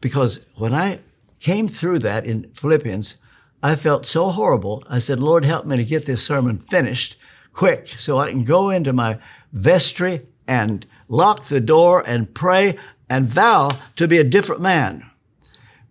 because 0.00 0.40
when 0.56 0.74
I 0.74 1.00
came 1.40 1.68
through 1.68 2.00
that 2.00 2.24
in 2.24 2.50
Philippians, 2.54 3.18
I 3.62 3.74
felt 3.74 4.06
so 4.06 4.28
horrible. 4.28 4.84
I 4.88 4.98
said, 4.98 5.20
Lord, 5.20 5.44
help 5.44 5.66
me 5.66 5.76
to 5.76 5.84
get 5.84 6.06
this 6.06 6.24
sermon 6.24 6.58
finished 6.58 7.16
quick 7.52 7.86
so 7.88 8.18
I 8.18 8.30
can 8.30 8.44
go 8.44 8.70
into 8.70 8.92
my 8.92 9.18
vestry 9.52 10.26
and 10.46 10.86
lock 11.08 11.46
the 11.46 11.60
door 11.60 12.04
and 12.06 12.32
pray 12.32 12.76
and 13.08 13.26
vow 13.26 13.70
to 13.96 14.06
be 14.06 14.18
a 14.18 14.24
different 14.24 14.60
man. 14.60 15.08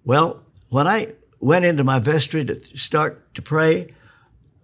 Well, 0.06 0.44
when 0.70 0.88
I 0.88 1.14
went 1.40 1.66
into 1.66 1.84
my 1.84 2.00
vestry 2.00 2.46
to 2.46 2.64
start 2.78 3.34
to 3.36 3.42
pray, 3.42 3.94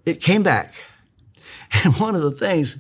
it 0.06 0.22
came 0.22 0.44
back. 0.44 0.74
And 1.84 1.96
one 1.96 2.14
of 2.14 2.22
the 2.22 2.32
things 2.32 2.78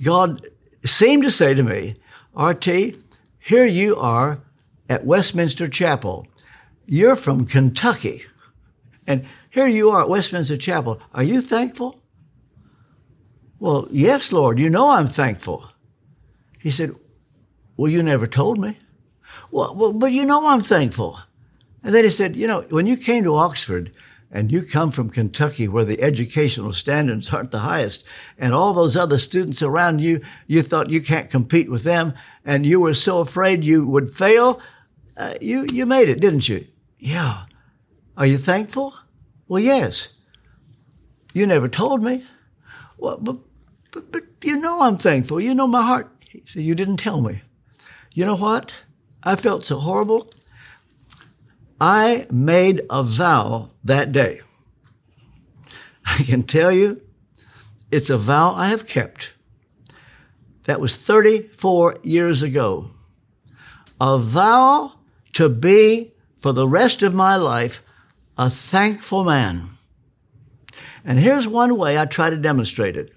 God 0.00 0.46
seemed 0.84 1.24
to 1.24 1.32
say 1.32 1.52
to 1.52 1.64
me, 1.64 1.94
RT, 2.32 2.96
here 3.40 3.66
you 3.66 3.96
are 3.96 4.40
at 4.88 5.04
Westminster 5.04 5.68
Chapel. 5.68 6.26
You're 6.86 7.16
from 7.16 7.46
Kentucky. 7.46 8.24
And 9.06 9.24
here 9.50 9.66
you 9.66 9.90
are 9.90 10.02
at 10.02 10.08
Westminster 10.08 10.56
Chapel. 10.56 11.00
Are 11.12 11.22
you 11.22 11.40
thankful? 11.40 12.02
Well, 13.58 13.88
yes, 13.90 14.32
Lord, 14.32 14.58
you 14.58 14.68
know 14.68 14.90
I'm 14.90 15.08
thankful. 15.08 15.70
He 16.58 16.70
said, 16.70 16.94
Well, 17.76 17.90
you 17.90 18.02
never 18.02 18.26
told 18.26 18.58
me. 18.58 18.78
Well, 19.50 19.74
well, 19.74 19.92
but 19.92 20.12
you 20.12 20.24
know 20.24 20.46
I'm 20.46 20.60
thankful. 20.60 21.18
And 21.82 21.94
then 21.94 22.04
he 22.04 22.10
said, 22.10 22.36
You 22.36 22.46
know, 22.46 22.62
when 22.70 22.86
you 22.86 22.96
came 22.96 23.24
to 23.24 23.36
Oxford, 23.36 23.96
and 24.34 24.50
you 24.50 24.62
come 24.62 24.90
from 24.90 25.08
Kentucky 25.08 25.68
where 25.68 25.84
the 25.84 26.02
educational 26.02 26.72
standards 26.72 27.32
aren't 27.32 27.52
the 27.52 27.60
highest 27.60 28.04
and 28.36 28.52
all 28.52 28.74
those 28.74 28.96
other 28.96 29.16
students 29.16 29.62
around 29.62 30.00
you, 30.00 30.20
you 30.48 30.60
thought 30.60 30.90
you 30.90 31.00
can't 31.00 31.30
compete 31.30 31.70
with 31.70 31.84
them 31.84 32.12
and 32.44 32.66
you 32.66 32.80
were 32.80 32.94
so 32.94 33.20
afraid 33.20 33.64
you 33.64 33.86
would 33.86 34.10
fail. 34.10 34.60
Uh, 35.16 35.34
you, 35.40 35.66
you 35.72 35.86
made 35.86 36.08
it, 36.08 36.20
didn't 36.20 36.48
you? 36.48 36.66
Yeah. 36.98 37.44
Are 38.16 38.26
you 38.26 38.38
thankful? 38.38 38.94
Well, 39.48 39.60
yes. 39.60 40.08
You 41.32 41.46
never 41.46 41.68
told 41.68 42.02
me. 42.02 42.24
Well, 42.98 43.18
but, 43.18 43.36
but, 43.90 44.10
but 44.12 44.22
you 44.42 44.56
know 44.56 44.82
I'm 44.82 44.96
thankful. 44.96 45.40
You 45.40 45.54
know 45.54 45.66
my 45.66 45.82
heart. 45.82 46.10
He 46.28 46.42
said, 46.46 46.62
you 46.62 46.74
didn't 46.74 46.96
tell 46.98 47.20
me. 47.20 47.42
You 48.12 48.24
know 48.24 48.36
what? 48.36 48.74
I 49.22 49.36
felt 49.36 49.64
so 49.64 49.78
horrible. 49.78 50.32
I 51.80 52.26
made 52.30 52.82
a 52.88 53.02
vow 53.02 53.70
that 53.82 54.12
day. 54.12 54.40
I 56.06 56.22
can 56.22 56.42
tell 56.42 56.70
you, 56.70 57.02
it's 57.90 58.10
a 58.10 58.18
vow 58.18 58.54
I 58.54 58.68
have 58.68 58.86
kept. 58.86 59.34
That 60.64 60.80
was 60.80 60.96
34 60.96 61.96
years 62.02 62.42
ago. 62.42 62.90
A 64.00 64.18
vow 64.18 64.92
to 65.34 65.48
be, 65.48 66.12
for 66.38 66.52
the 66.52 66.68
rest 66.68 67.02
of 67.02 67.14
my 67.14 67.36
life, 67.36 67.82
a 68.36 68.50
thankful 68.50 69.24
man. 69.24 69.70
And 71.04 71.18
here's 71.18 71.46
one 71.46 71.76
way 71.76 71.98
I 71.98 72.06
try 72.06 72.30
to 72.30 72.36
demonstrate 72.36 72.96
it. 72.96 73.12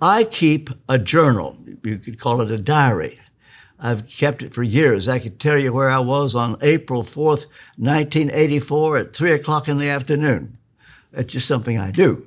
I 0.00 0.24
keep 0.24 0.70
a 0.88 0.98
journal. 0.98 1.56
You 1.82 1.98
could 1.98 2.20
call 2.20 2.40
it 2.40 2.50
a 2.50 2.58
diary. 2.58 3.18
I've 3.80 4.08
kept 4.08 4.42
it 4.42 4.54
for 4.54 4.62
years. 4.62 5.08
I 5.08 5.18
could 5.18 5.38
tell 5.38 5.58
you 5.58 5.72
where 5.72 5.88
I 5.88 6.00
was 6.00 6.34
on 6.34 6.56
April 6.60 7.02
4th, 7.02 7.46
1984 7.76 8.98
at 8.98 9.16
3 9.16 9.32
o'clock 9.32 9.68
in 9.68 9.78
the 9.78 9.88
afternoon. 9.88 10.58
That's 11.12 11.32
just 11.32 11.46
something 11.46 11.78
I 11.78 11.90
do. 11.90 12.26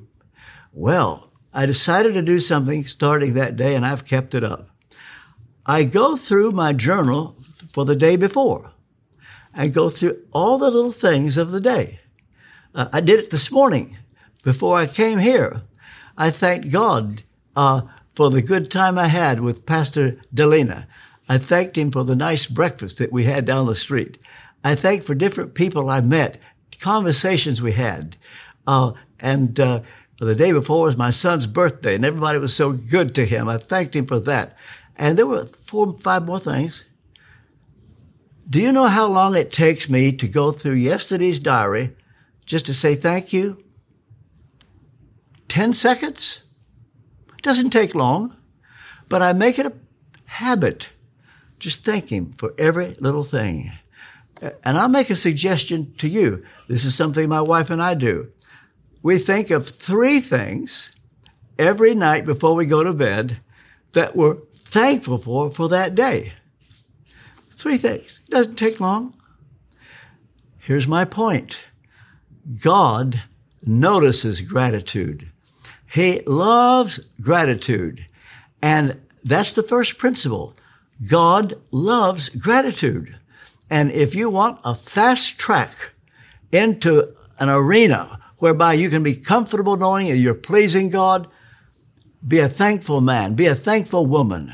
Well, 0.73 1.31
I 1.53 1.65
decided 1.65 2.13
to 2.13 2.21
do 2.21 2.39
something 2.39 2.85
starting 2.85 3.33
that 3.33 3.57
day 3.57 3.75
and 3.75 3.85
I've 3.85 4.05
kept 4.05 4.33
it 4.33 4.43
up. 4.43 4.69
I 5.65 5.83
go 5.83 6.15
through 6.15 6.51
my 6.51 6.73
journal 6.73 7.37
for 7.69 7.85
the 7.85 7.95
day 7.95 8.15
before. 8.15 8.71
and 9.53 9.73
go 9.73 9.89
through 9.89 10.17
all 10.31 10.57
the 10.57 10.71
little 10.71 10.91
things 10.91 11.37
of 11.37 11.51
the 11.51 11.59
day. 11.61 11.99
Uh, 12.73 12.87
I 12.93 13.01
did 13.01 13.19
it 13.19 13.31
this 13.31 13.51
morning 13.51 13.97
before 14.43 14.77
I 14.77 14.87
came 14.87 15.19
here. 15.19 15.63
I 16.17 16.29
thanked 16.31 16.71
God 16.71 17.23
uh, 17.55 17.81
for 18.15 18.29
the 18.29 18.41
good 18.41 18.71
time 18.71 18.97
I 18.97 19.07
had 19.07 19.41
with 19.41 19.65
Pastor 19.65 20.17
Delina. 20.33 20.85
I 21.27 21.37
thanked 21.37 21.77
him 21.77 21.91
for 21.91 22.03
the 22.03 22.15
nice 22.15 22.45
breakfast 22.45 22.97
that 22.99 23.11
we 23.11 23.25
had 23.25 23.45
down 23.45 23.67
the 23.67 23.75
street. 23.75 24.17
I 24.63 24.75
thanked 24.75 25.05
for 25.05 25.15
different 25.15 25.53
people 25.53 25.89
I 25.89 26.01
met, 26.01 26.39
conversations 26.79 27.61
we 27.61 27.73
had. 27.73 28.15
Uh, 28.65 28.93
and 29.19 29.59
uh, 29.59 29.81
the 30.19 30.35
day 30.35 30.51
before 30.51 30.83
was 30.83 30.97
my 30.97 31.11
son's 31.11 31.47
birthday, 31.47 31.95
and 31.95 32.05
everybody 32.05 32.37
was 32.39 32.53
so 32.53 32.71
good 32.71 33.13
to 33.15 33.25
him. 33.25 33.49
I 33.49 33.57
thanked 33.57 33.95
him 33.95 34.05
for 34.05 34.19
that. 34.19 34.57
And 34.95 35.17
there 35.17 35.27
were 35.27 35.45
four, 35.45 35.97
five 35.99 36.25
more 36.25 36.39
things. 36.39 36.85
Do 38.51 38.59
you 38.59 38.73
know 38.73 38.87
how 38.87 39.07
long 39.07 39.37
it 39.37 39.53
takes 39.53 39.89
me 39.89 40.11
to 40.11 40.27
go 40.27 40.51
through 40.51 40.73
yesterday's 40.73 41.39
diary 41.39 41.95
just 42.45 42.65
to 42.65 42.73
say 42.73 42.95
thank 42.95 43.31
you? 43.31 43.63
10 45.47 45.71
seconds? 45.71 46.43
Doesn't 47.41 47.69
take 47.69 47.95
long, 47.95 48.35
but 49.07 49.21
I 49.21 49.31
make 49.31 49.57
it 49.57 49.67
a 49.67 49.73
habit. 50.25 50.89
Just 51.59 51.85
thank 51.85 52.11
Him 52.11 52.33
for 52.33 52.53
every 52.57 52.93
little 52.99 53.23
thing. 53.23 53.71
And 54.65 54.77
I'll 54.77 54.89
make 54.89 55.09
a 55.09 55.15
suggestion 55.15 55.93
to 55.99 56.09
you. 56.09 56.43
This 56.67 56.83
is 56.83 56.93
something 56.93 57.29
my 57.29 57.41
wife 57.41 57.69
and 57.69 57.81
I 57.81 57.93
do. 57.93 58.33
We 59.01 59.17
think 59.17 59.49
of 59.49 59.65
three 59.65 60.19
things 60.19 60.93
every 61.57 61.95
night 61.95 62.25
before 62.25 62.55
we 62.55 62.65
go 62.65 62.83
to 62.83 62.91
bed 62.91 63.37
that 63.93 64.17
we're 64.17 64.39
thankful 64.53 65.19
for 65.19 65.51
for 65.51 65.69
that 65.69 65.95
day. 65.95 66.33
Three 67.61 67.77
things. 67.77 68.21
It 68.27 68.31
doesn't 68.31 68.55
take 68.55 68.79
long. 68.79 69.13
Here's 70.57 70.87
my 70.87 71.05
point. 71.05 71.61
God 72.63 73.21
notices 73.63 74.41
gratitude. 74.41 75.29
He 75.85 76.21
loves 76.21 77.05
gratitude. 77.21 78.07
And 78.63 78.99
that's 79.23 79.53
the 79.53 79.61
first 79.61 79.99
principle. 79.99 80.55
God 81.07 81.53
loves 81.69 82.29
gratitude. 82.29 83.15
And 83.69 83.91
if 83.91 84.15
you 84.15 84.31
want 84.31 84.59
a 84.65 84.73
fast 84.73 85.37
track 85.37 85.91
into 86.51 87.13
an 87.37 87.49
arena 87.49 88.19
whereby 88.39 88.73
you 88.73 88.89
can 88.89 89.03
be 89.03 89.13
comfortable 89.13 89.77
knowing 89.77 90.07
you're 90.07 90.33
pleasing 90.33 90.89
God, 90.89 91.27
be 92.27 92.39
a 92.39 92.49
thankful 92.49 93.01
man, 93.01 93.35
be 93.35 93.45
a 93.45 93.53
thankful 93.53 94.07
woman. 94.07 94.51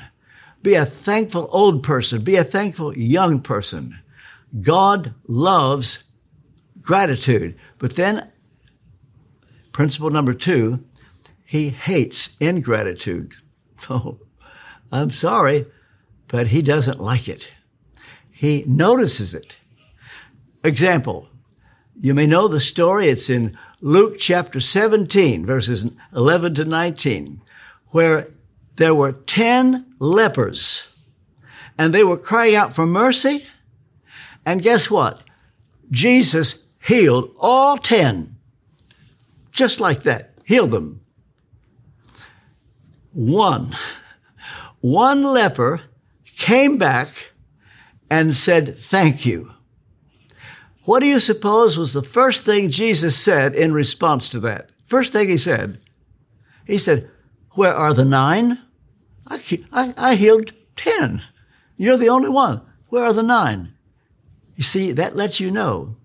Be 0.64 0.74
a 0.74 0.86
thankful 0.86 1.48
old 1.52 1.84
person. 1.84 2.24
Be 2.24 2.36
a 2.36 2.44
thankful 2.44 2.98
young 2.98 3.42
person. 3.42 4.00
God 4.62 5.14
loves 5.28 6.04
gratitude. 6.82 7.58
But 7.78 7.96
then, 7.96 8.32
principle 9.72 10.10
number 10.10 10.34
two, 10.34 10.84
he 11.46 11.70
hates 11.70 12.36
ingratitude. 12.40 13.36
Oh, 13.90 14.18
I'm 14.92 15.12
sorry, 15.12 15.68
but 16.28 16.48
he 16.48 16.64
doesn't 16.64 17.00
like 17.00 17.30
it. 17.30 17.52
He 18.32 18.64
notices 18.66 19.36
it. 19.36 19.58
Example, 20.64 21.28
you 22.00 22.14
may 22.14 22.26
know 22.26 22.48
the 22.48 22.60
story. 22.60 23.10
It's 23.10 23.30
in 23.30 23.56
Luke 23.82 24.18
chapter 24.18 24.60
17, 24.60 25.46
verses 25.46 25.86
11 26.16 26.56
to 26.56 26.66
19, 26.66 27.42
where 27.90 28.30
there 28.78 28.96
were 28.96 29.12
10 29.12 29.96
lepers 30.00 30.94
and 31.78 31.94
they 31.94 32.04
were 32.04 32.18
crying 32.18 32.56
out 32.56 32.74
for 32.74 32.86
mercy. 32.86 33.46
And 34.46 34.62
guess 34.62 34.90
what? 34.90 35.22
Jesus 35.92 36.64
healed 36.82 37.36
all 37.40 37.78
10. 37.78 38.36
Just 39.52 39.80
like 39.80 40.04
that. 40.04 40.34
Healed 40.46 40.72
them. 40.72 41.02
One. 43.14 43.76
One 44.80 45.24
leper 45.24 45.82
came 46.38 46.78
back 46.78 47.32
and 48.10 48.36
said, 48.36 48.78
thank 48.78 49.26
you. 49.26 49.54
What 50.84 51.02
do 51.02 51.08
you 51.08 51.20
suppose 51.20 51.78
was 51.78 51.94
the 51.94 52.02
first 52.02 52.46
thing 52.46 52.70
Jesus 52.70 53.18
said 53.18 53.56
in 53.56 53.74
response 53.74 54.30
to 54.30 54.40
that? 54.42 54.70
First 54.86 55.12
thing 55.12 55.28
he 55.28 55.38
said, 55.38 55.80
he 56.66 56.78
said, 56.78 57.10
where 57.52 57.74
are 57.74 57.94
the 57.94 58.06
nine? 58.06 58.60
I, 59.30 59.42
I, 59.72 59.94
I 59.98 60.16
healed 60.16 60.54
10. 60.76 61.22
You're 61.78 61.98
the 61.98 62.10
only 62.10 62.30
one. 62.30 62.62
Where 62.90 63.04
are 63.04 63.14
the 63.14 63.24
nine? 63.24 63.74
You 64.56 64.64
see, 64.64 64.92
that 64.94 65.16
lets 65.16 65.40
you 65.40 65.52
know 65.52 65.98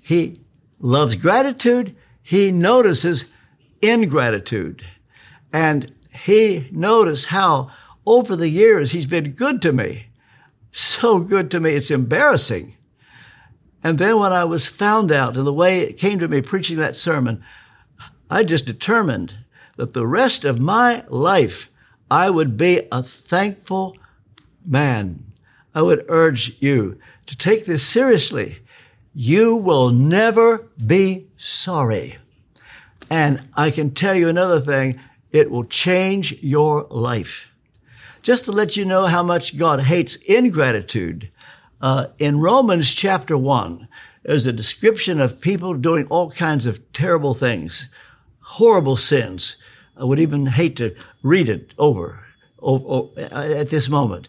he 0.00 0.40
loves 0.78 1.16
gratitude. 1.16 1.96
He 2.22 2.52
notices 2.52 3.26
ingratitude. 3.82 4.86
And 5.52 5.92
he 6.24 6.68
noticed 6.70 7.26
how 7.26 7.70
over 8.06 8.36
the 8.36 8.48
years 8.48 8.92
he's 8.92 9.06
been 9.06 9.32
good 9.32 9.60
to 9.62 9.72
me. 9.72 10.06
So 10.70 11.18
good 11.18 11.50
to 11.50 11.60
me. 11.60 11.74
It's 11.74 11.90
embarrassing. 11.90 12.76
And 13.82 13.98
then 13.98 14.18
when 14.18 14.32
I 14.32 14.44
was 14.44 14.66
found 14.66 15.10
out 15.10 15.36
and 15.36 15.46
the 15.46 15.52
way 15.52 15.80
it 15.80 15.98
came 15.98 16.18
to 16.20 16.28
me 16.28 16.40
preaching 16.40 16.76
that 16.76 16.96
sermon, 16.96 17.42
I 18.30 18.42
just 18.42 18.64
determined 18.64 19.34
that 19.76 19.92
the 19.92 20.06
rest 20.06 20.44
of 20.44 20.60
my 20.60 21.04
life 21.08 21.70
I 22.10 22.30
would 22.30 22.56
be 22.56 22.86
a 22.92 23.02
thankful 23.02 23.96
man. 24.64 25.24
I 25.74 25.82
would 25.82 26.04
urge 26.08 26.56
you 26.60 26.98
to 27.26 27.36
take 27.36 27.66
this 27.66 27.86
seriously. 27.86 28.58
You 29.14 29.56
will 29.56 29.90
never 29.90 30.68
be 30.84 31.26
sorry. 31.36 32.18
And 33.10 33.48
I 33.54 33.70
can 33.70 33.90
tell 33.92 34.14
you 34.14 34.28
another 34.28 34.60
thing. 34.60 35.00
It 35.32 35.50
will 35.50 35.64
change 35.64 36.40
your 36.42 36.86
life. 36.90 37.52
Just 38.22 38.44
to 38.46 38.52
let 38.52 38.76
you 38.76 38.84
know 38.84 39.06
how 39.06 39.22
much 39.22 39.56
God 39.56 39.82
hates 39.82 40.16
ingratitude, 40.16 41.30
uh, 41.80 42.06
in 42.18 42.40
Romans 42.40 42.92
chapter 42.92 43.36
1, 43.36 43.86
there's 44.22 44.46
a 44.46 44.52
description 44.52 45.20
of 45.20 45.40
people 45.40 45.74
doing 45.74 46.06
all 46.08 46.30
kinds 46.30 46.66
of 46.66 46.92
terrible 46.92 47.34
things, 47.34 47.88
horrible 48.40 48.96
sins. 48.96 49.56
I 49.96 50.04
would 50.04 50.18
even 50.18 50.46
hate 50.46 50.76
to 50.76 50.94
read 51.22 51.48
it 51.48 51.72
over, 51.78 52.24
over, 52.58 52.84
over 52.86 53.20
at 53.20 53.70
this 53.70 53.88
moment. 53.88 54.28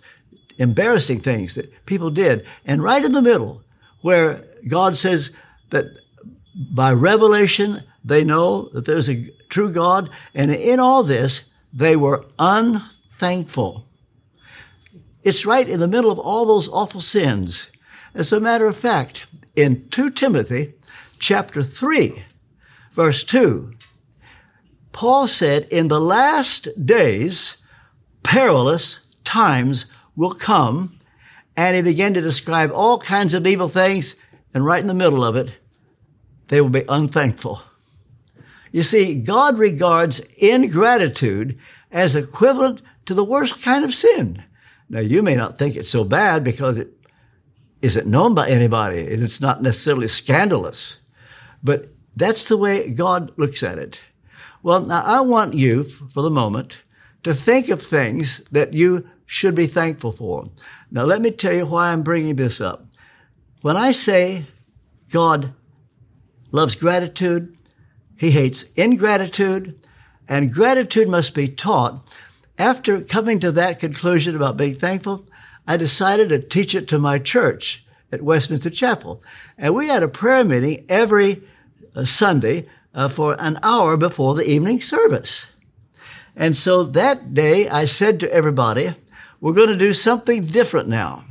Embarrassing 0.58 1.20
things 1.20 1.56
that 1.56 1.86
people 1.86 2.10
did. 2.10 2.46
And 2.66 2.82
right 2.82 3.04
in 3.04 3.12
the 3.12 3.22
middle, 3.22 3.62
where 4.02 4.46
God 4.68 4.98
says 4.98 5.32
that 5.70 5.86
by 6.74 6.94
revelation, 6.94 7.84
they 8.04 8.24
know 8.24 8.70
that 8.70 8.86
there's 8.86 9.10
a 9.10 9.26
true 9.50 9.70
God. 9.70 10.10
And 10.34 10.52
in 10.52 10.80
all 10.80 11.04
this, 11.04 11.52
they 11.74 11.96
were 11.96 12.26
unthankful. 12.40 13.88
It's 15.24 15.46
right 15.46 15.68
in 15.68 15.80
the 15.80 15.88
middle 15.88 16.10
of 16.10 16.20
all 16.20 16.46
those 16.46 16.70
awful 16.70 17.02
sins. 17.02 17.70
As 18.16 18.32
a 18.32 18.40
matter 18.40 18.66
of 18.66 18.78
fact, 18.78 19.26
in 19.56 19.88
2 19.90 20.12
Timothy 20.12 20.74
chapter 21.20 21.62
3, 21.62 22.24
verse 22.94 23.24
2, 23.24 23.74
Paul 24.98 25.28
said, 25.28 25.68
in 25.70 25.90
the 25.90 26.02
last 26.02 26.70
days, 26.84 27.58
perilous 28.24 29.08
times 29.24 29.86
will 30.16 30.32
come. 30.32 31.00
And 31.56 31.76
he 31.76 31.84
began 31.84 32.16
to 32.16 32.22
describe 32.22 32.72
all 32.74 32.98
kinds 32.98 33.36
of 33.36 33.46
evil 33.46 33.68
things. 33.68 34.16
And 34.56 34.66
right 34.66 34.82
in 34.82 34.88
the 34.88 34.96
middle 34.96 35.24
of 35.24 35.36
it, 35.36 35.54
they 36.48 36.62
will 36.62 36.72
be 36.72 36.84
unthankful. 36.90 37.62
You 38.72 38.82
see, 38.82 39.14
God 39.14 39.60
regards 39.60 40.20
ingratitude 40.40 41.60
as 41.92 42.16
equivalent 42.16 42.82
to 43.06 43.14
the 43.14 43.24
worst 43.24 43.62
kind 43.62 43.86
of 43.86 43.94
sin. 43.94 44.44
Now, 44.90 45.02
you 45.02 45.22
may 45.22 45.36
not 45.36 45.60
think 45.60 45.76
it's 45.76 45.92
so 45.92 46.06
bad 46.06 46.44
because 46.44 46.80
it 46.80 46.90
isn't 47.84 48.08
known 48.08 48.34
by 48.34 48.50
anybody 48.50 49.14
and 49.14 49.22
it's 49.22 49.42
not 49.42 49.62
necessarily 49.62 50.08
scandalous, 50.08 51.02
but 51.62 51.94
that's 52.16 52.46
the 52.46 52.58
way 52.58 52.90
God 52.90 53.32
looks 53.38 53.62
at 53.62 53.78
it. 53.78 54.02
Well, 54.64 54.82
now 54.82 55.02
I 55.06 55.22
want 55.22 55.54
you, 55.54 55.84
for 55.84 56.22
the 56.22 56.30
moment, 56.30 56.80
to 57.24 57.34
think 57.34 57.70
of 57.70 57.82
things 57.82 58.40
that 58.52 58.74
you 58.74 59.08
should 59.26 59.56
be 59.56 59.68
thankful 59.68 60.12
for. 60.12 60.50
Now, 60.90 61.04
let 61.04 61.22
me 61.22 61.32
tell 61.32 61.54
you 61.54 61.66
why 61.66 61.92
I'm 61.92 62.04
bringing 62.04 62.36
this 62.36 62.62
up. 62.62 62.86
When 63.62 63.76
I 63.76 63.92
say 63.92 64.46
God 65.12 65.54
loves 66.52 66.76
gratitude, 66.76 67.58
He 68.16 68.32
hates 68.32 68.64
ingratitude, 68.76 69.80
And 70.30 70.54
gratitude 70.54 71.08
must 71.08 71.34
be 71.34 71.48
taught. 71.48 72.04
After 72.58 73.02
coming 73.02 73.40
to 73.40 73.52
that 73.54 73.80
conclusion 73.80 74.36
about 74.36 74.58
being 74.58 74.76
thankful, 74.76 75.26
I 75.68 75.78
decided 75.78 76.30
to 76.30 76.40
teach 76.40 76.74
it 76.76 76.88
to 76.90 77.00
my 77.00 77.20
church 77.20 77.86
at 78.12 78.22
Westminster 78.22 78.70
Chapel. 78.70 79.22
And 79.58 79.76
we 79.76 79.88
had 79.88 80.04
a 80.04 80.08
prayer 80.08 80.44
meeting 80.44 80.86
every 80.90 81.44
uh, 81.96 82.06
Sunday 82.06 82.66
uh, 82.98 83.08
for 83.08 83.40
an 83.40 83.60
hour 83.62 83.96
before 83.96 84.34
the 84.34 84.50
evening 84.50 84.82
service. 84.82 85.52
And 86.36 86.58
so 86.58 86.84
that 86.84 87.34
day 87.34 87.70
I 87.70 87.86
said 87.86 88.20
to 88.20 88.34
everybody, 88.34 88.96
we're 89.40 89.54
going 89.54 89.70
to 89.70 89.76
do 89.76 89.94
something 89.94 90.42
different 90.46 90.90
now. 90.90 91.24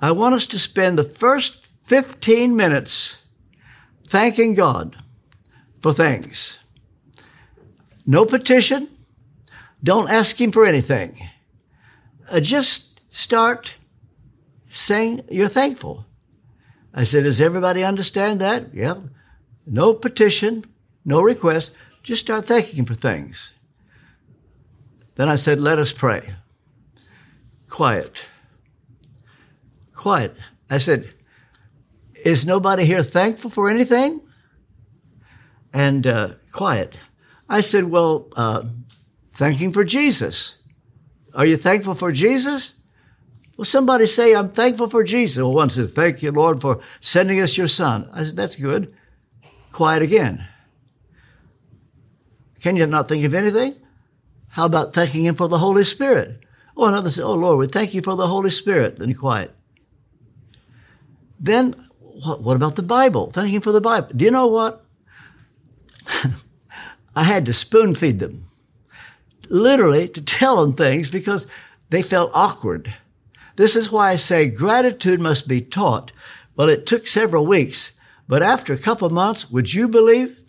I 0.00 0.10
want 0.10 0.34
us 0.34 0.46
to 0.48 0.58
spend 0.58 0.98
the 0.98 1.04
first 1.04 1.68
15 1.86 2.56
minutes 2.56 3.22
thanking 4.08 4.54
God 4.54 4.96
for 5.80 5.92
things. 5.92 6.58
No 8.04 8.26
petition. 8.26 8.88
Don't 9.82 10.10
ask 10.10 10.40
Him 10.40 10.50
for 10.50 10.64
anything. 10.64 11.28
Uh, 12.28 12.40
just 12.40 13.00
start 13.08 13.76
saying 14.68 15.22
you're 15.30 15.48
thankful. 15.48 16.04
I 16.92 17.04
said, 17.04 17.22
does 17.22 17.40
everybody 17.40 17.84
understand 17.84 18.40
that? 18.40 18.74
Yeah. 18.74 18.96
No 19.66 19.92
petition, 19.94 20.64
no 21.04 21.20
request. 21.20 21.74
Just 22.02 22.20
start 22.20 22.46
thanking 22.46 22.84
for 22.84 22.94
things. 22.94 23.52
Then 25.16 25.28
I 25.28 25.36
said, 25.36 25.60
let 25.60 25.78
us 25.78 25.92
pray. 25.92 26.34
Quiet. 27.68 28.28
Quiet. 29.92 30.36
I 30.70 30.78
said, 30.78 31.12
is 32.24 32.46
nobody 32.46 32.84
here 32.84 33.02
thankful 33.02 33.50
for 33.50 33.68
anything? 33.68 34.20
And 35.72 36.06
uh, 36.06 36.34
quiet. 36.52 36.96
I 37.48 37.60
said, 37.60 37.84
well, 37.84 38.28
uh, 38.36 38.64
thanking 39.32 39.72
for 39.72 39.84
Jesus. 39.84 40.58
Are 41.34 41.46
you 41.46 41.56
thankful 41.56 41.94
for 41.94 42.12
Jesus? 42.12 42.76
Well, 43.56 43.64
somebody 43.64 44.06
say, 44.06 44.34
I'm 44.34 44.50
thankful 44.50 44.88
for 44.88 45.02
Jesus. 45.02 45.42
Well, 45.42 45.52
one 45.52 45.70
said, 45.70 45.90
thank 45.90 46.22
you, 46.22 46.30
Lord, 46.30 46.60
for 46.60 46.80
sending 47.00 47.40
us 47.40 47.56
your 47.56 47.68
son. 47.68 48.08
I 48.12 48.24
said, 48.24 48.36
that's 48.36 48.56
good. 48.56 48.94
Quiet 49.76 50.02
again. 50.02 50.42
Can 52.62 52.76
you 52.76 52.86
not 52.86 53.08
think 53.08 53.26
of 53.26 53.34
anything? 53.34 53.76
How 54.48 54.64
about 54.64 54.94
thanking 54.94 55.24
him 55.26 55.34
for 55.34 55.48
the 55.48 55.58
Holy 55.58 55.84
Spirit? 55.84 56.38
Oh, 56.74 56.86
another 56.86 57.10
said, 57.10 57.24
oh, 57.24 57.34
Lord, 57.34 57.58
we 57.58 57.66
thank 57.66 57.92
you 57.92 58.00
for 58.00 58.16
the 58.16 58.26
Holy 58.26 58.48
Spirit. 58.48 58.98
Then 58.98 59.12
quiet. 59.12 59.54
Then, 61.38 61.74
what, 62.24 62.40
what 62.40 62.56
about 62.56 62.76
the 62.76 62.82
Bible? 62.82 63.30
Thanking 63.30 63.60
for 63.60 63.70
the 63.70 63.82
Bible. 63.82 64.08
Do 64.16 64.24
you 64.24 64.30
know 64.30 64.46
what? 64.46 64.82
I 67.14 67.24
had 67.24 67.44
to 67.44 67.52
spoon 67.52 67.94
feed 67.94 68.18
them, 68.18 68.46
literally 69.50 70.08
to 70.08 70.22
tell 70.22 70.56
them 70.62 70.72
things 70.72 71.10
because 71.10 71.46
they 71.90 72.00
felt 72.00 72.30
awkward. 72.34 72.94
This 73.56 73.76
is 73.76 73.92
why 73.92 74.12
I 74.12 74.16
say 74.16 74.48
gratitude 74.48 75.20
must 75.20 75.46
be 75.46 75.60
taught. 75.60 76.12
Well, 76.56 76.70
it 76.70 76.86
took 76.86 77.06
several 77.06 77.44
weeks, 77.44 77.92
but 78.28 78.42
after 78.42 78.72
a 78.72 78.78
couple 78.78 79.08
months, 79.10 79.50
would 79.50 79.72
you 79.72 79.88
believe? 79.88 80.40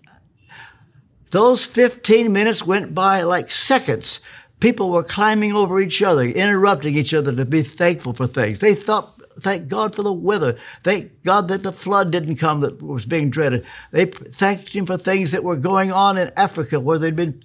Those 1.31 1.65
15 1.65 2.31
minutes 2.31 2.65
went 2.65 2.93
by 2.93 3.21
like 3.21 3.51
seconds. 3.51 4.21
People 4.59 4.89
were 4.89 5.03
climbing 5.03 5.53
over 5.53 5.79
each 5.79 6.01
other, 6.01 6.23
interrupting 6.23 6.95
each 6.95 7.13
other 7.13 7.35
to 7.35 7.45
be 7.45 7.61
thankful 7.61 8.13
for 8.13 8.25
things. 8.25 8.59
They 8.59 8.73
thought, 8.73 9.13
thank 9.41 9.67
God 9.67 9.95
for 9.95 10.03
the 10.03 10.13
weather. 10.13 10.57
Thank 10.83 11.23
God 11.23 11.47
that 11.49 11.63
the 11.63 11.71
flood 11.71 12.11
didn't 12.11 12.37
come 12.37 12.61
that 12.61 12.81
was 12.81 13.05
being 13.05 13.29
dreaded. 13.29 13.65
They 13.91 14.05
thanked 14.05 14.73
Him 14.73 14.85
for 14.85 14.97
things 14.97 15.31
that 15.31 15.43
were 15.43 15.57
going 15.57 15.91
on 15.91 16.17
in 16.17 16.31
Africa 16.35 16.79
where 16.79 16.97
they'd 16.97 17.15
been. 17.15 17.43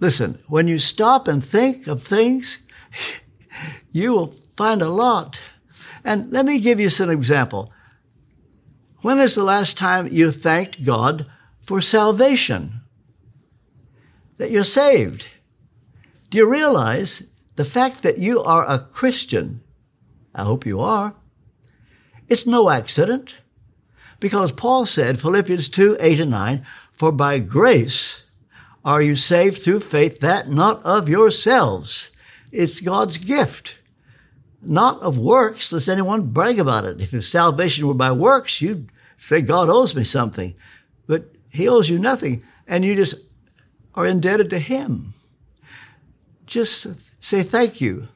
Listen, 0.00 0.40
when 0.48 0.66
you 0.66 0.80
stop 0.80 1.28
and 1.28 1.44
think 1.44 1.86
of 1.86 2.02
things, 2.02 2.58
you 3.92 4.12
will 4.12 4.32
find 4.56 4.82
a 4.82 4.88
lot. 4.88 5.38
And 6.04 6.32
let 6.32 6.44
me 6.44 6.58
give 6.58 6.80
you 6.80 6.88
some 6.88 7.10
example. 7.10 7.72
When 9.02 9.18
is 9.18 9.34
the 9.34 9.42
last 9.42 9.76
time 9.76 10.06
you 10.06 10.30
thanked 10.30 10.84
God 10.84 11.28
for 11.60 11.80
salvation? 11.80 12.80
That 14.38 14.52
you're 14.52 14.62
saved? 14.62 15.28
Do 16.30 16.38
you 16.38 16.48
realize 16.48 17.24
the 17.56 17.64
fact 17.64 18.04
that 18.04 18.18
you 18.18 18.40
are 18.42 18.64
a 18.64 18.78
Christian? 18.78 19.60
I 20.34 20.44
hope 20.44 20.64
you 20.64 20.80
are. 20.80 21.16
It's 22.28 22.46
no 22.46 22.70
accident. 22.70 23.34
Because 24.20 24.52
Paul 24.52 24.86
said, 24.86 25.20
Philippians 25.20 25.68
2, 25.68 25.96
8 25.98 26.20
and 26.20 26.30
9, 26.30 26.66
for 26.92 27.10
by 27.10 27.40
grace 27.40 28.22
are 28.84 29.02
you 29.02 29.16
saved 29.16 29.62
through 29.62 29.80
faith, 29.80 30.20
that 30.20 30.48
not 30.48 30.82
of 30.84 31.08
yourselves. 31.08 32.12
It's 32.52 32.80
God's 32.80 33.18
gift 33.18 33.78
not 34.62 35.02
of 35.02 35.18
works, 35.18 35.72
lest 35.72 35.88
anyone 35.88 36.32
brag 36.32 36.58
about 36.58 36.84
it. 36.84 37.00
If 37.00 37.24
salvation 37.24 37.86
were 37.86 37.94
by 37.94 38.12
works, 38.12 38.62
you'd 38.62 38.90
say, 39.16 39.40
God 39.40 39.68
owes 39.68 39.94
me 39.94 40.04
something. 40.04 40.54
But 41.06 41.34
he 41.50 41.68
owes 41.68 41.90
you 41.90 41.98
nothing, 41.98 42.42
and 42.66 42.84
you 42.84 42.94
just 42.94 43.16
are 43.94 44.06
indebted 44.06 44.50
to 44.50 44.58
him. 44.58 45.14
Just 46.46 46.86
say 47.22 47.42
thank 47.42 47.80
you. 47.80 48.08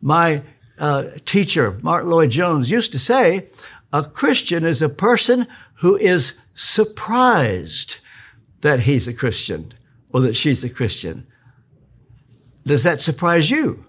My 0.00 0.42
uh, 0.78 1.04
teacher, 1.24 1.78
Martyn 1.82 2.10
Lloyd-Jones, 2.10 2.70
used 2.70 2.92
to 2.92 2.98
say, 2.98 3.48
a 3.92 4.04
Christian 4.04 4.64
is 4.64 4.82
a 4.82 4.88
person 4.88 5.46
who 5.76 5.96
is 5.96 6.38
surprised 6.54 7.98
that 8.60 8.80
he's 8.80 9.08
a 9.08 9.14
Christian 9.14 9.72
or 10.12 10.20
that 10.20 10.36
she's 10.36 10.62
a 10.62 10.68
Christian. 10.68 11.26
Does 12.64 12.82
that 12.82 13.00
surprise 13.00 13.50
you? 13.50 13.84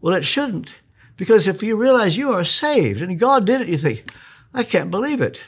Well, 0.00 0.14
it 0.14 0.24
shouldn't. 0.24 0.72
Because 1.16 1.46
if 1.46 1.62
you 1.62 1.76
realize 1.76 2.16
you 2.16 2.32
are 2.32 2.44
saved 2.44 3.02
and 3.02 3.18
God 3.18 3.44
did 3.44 3.60
it, 3.60 3.68
you 3.68 3.76
think, 3.76 4.10
I 4.54 4.62
can't 4.62 4.90
believe 4.90 5.20
it. 5.20 5.42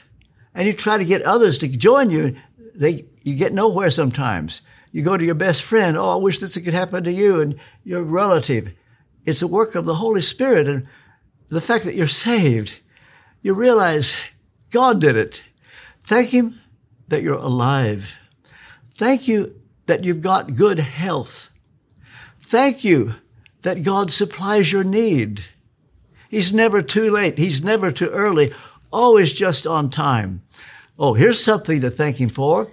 And 0.53 0.67
you 0.67 0.73
try 0.73 0.97
to 0.97 1.05
get 1.05 1.21
others 1.21 1.57
to 1.59 1.67
join 1.67 2.11
you. 2.11 2.35
They, 2.75 3.05
you 3.23 3.35
get 3.35 3.53
nowhere 3.53 3.89
sometimes. 3.89 4.61
You 4.91 5.01
go 5.01 5.15
to 5.15 5.25
your 5.25 5.35
best 5.35 5.61
friend. 5.61 5.97
Oh, 5.97 6.11
I 6.11 6.15
wish 6.17 6.39
this 6.39 6.57
could 6.57 6.73
happen 6.73 7.05
to 7.05 7.11
you 7.11 7.39
and 7.39 7.55
your 7.85 8.03
relative. 8.03 8.71
It's 9.25 9.41
a 9.41 9.47
work 9.47 9.75
of 9.75 9.85
the 9.85 9.95
Holy 9.95 10.21
Spirit. 10.21 10.67
And 10.67 10.87
the 11.47 11.61
fact 11.61 11.85
that 11.85 11.95
you're 11.95 12.07
saved, 12.07 12.77
you 13.41 13.53
realize 13.53 14.13
God 14.71 14.99
did 14.99 15.15
it. 15.15 15.41
Thank 16.03 16.29
Him 16.29 16.59
that 17.07 17.23
you're 17.23 17.35
alive. 17.35 18.17
Thank 18.91 19.29
you 19.29 19.55
that 19.85 20.03
you've 20.03 20.21
got 20.21 20.55
good 20.55 20.79
health. 20.79 21.49
Thank 22.41 22.83
you 22.83 23.15
that 23.61 23.83
God 23.83 24.11
supplies 24.11 24.71
your 24.71 24.83
need. 24.83 25.45
He's 26.29 26.53
never 26.53 26.81
too 26.81 27.11
late. 27.11 27.37
He's 27.37 27.63
never 27.63 27.91
too 27.91 28.07
early. 28.07 28.53
Always 28.91 29.33
just 29.33 29.67
on 29.67 29.89
time. 29.89 30.41
Oh, 30.97 31.13
here's 31.13 31.43
something 31.43 31.81
to 31.81 31.91
thank 31.91 32.19
Him 32.19 32.29
for 32.29 32.69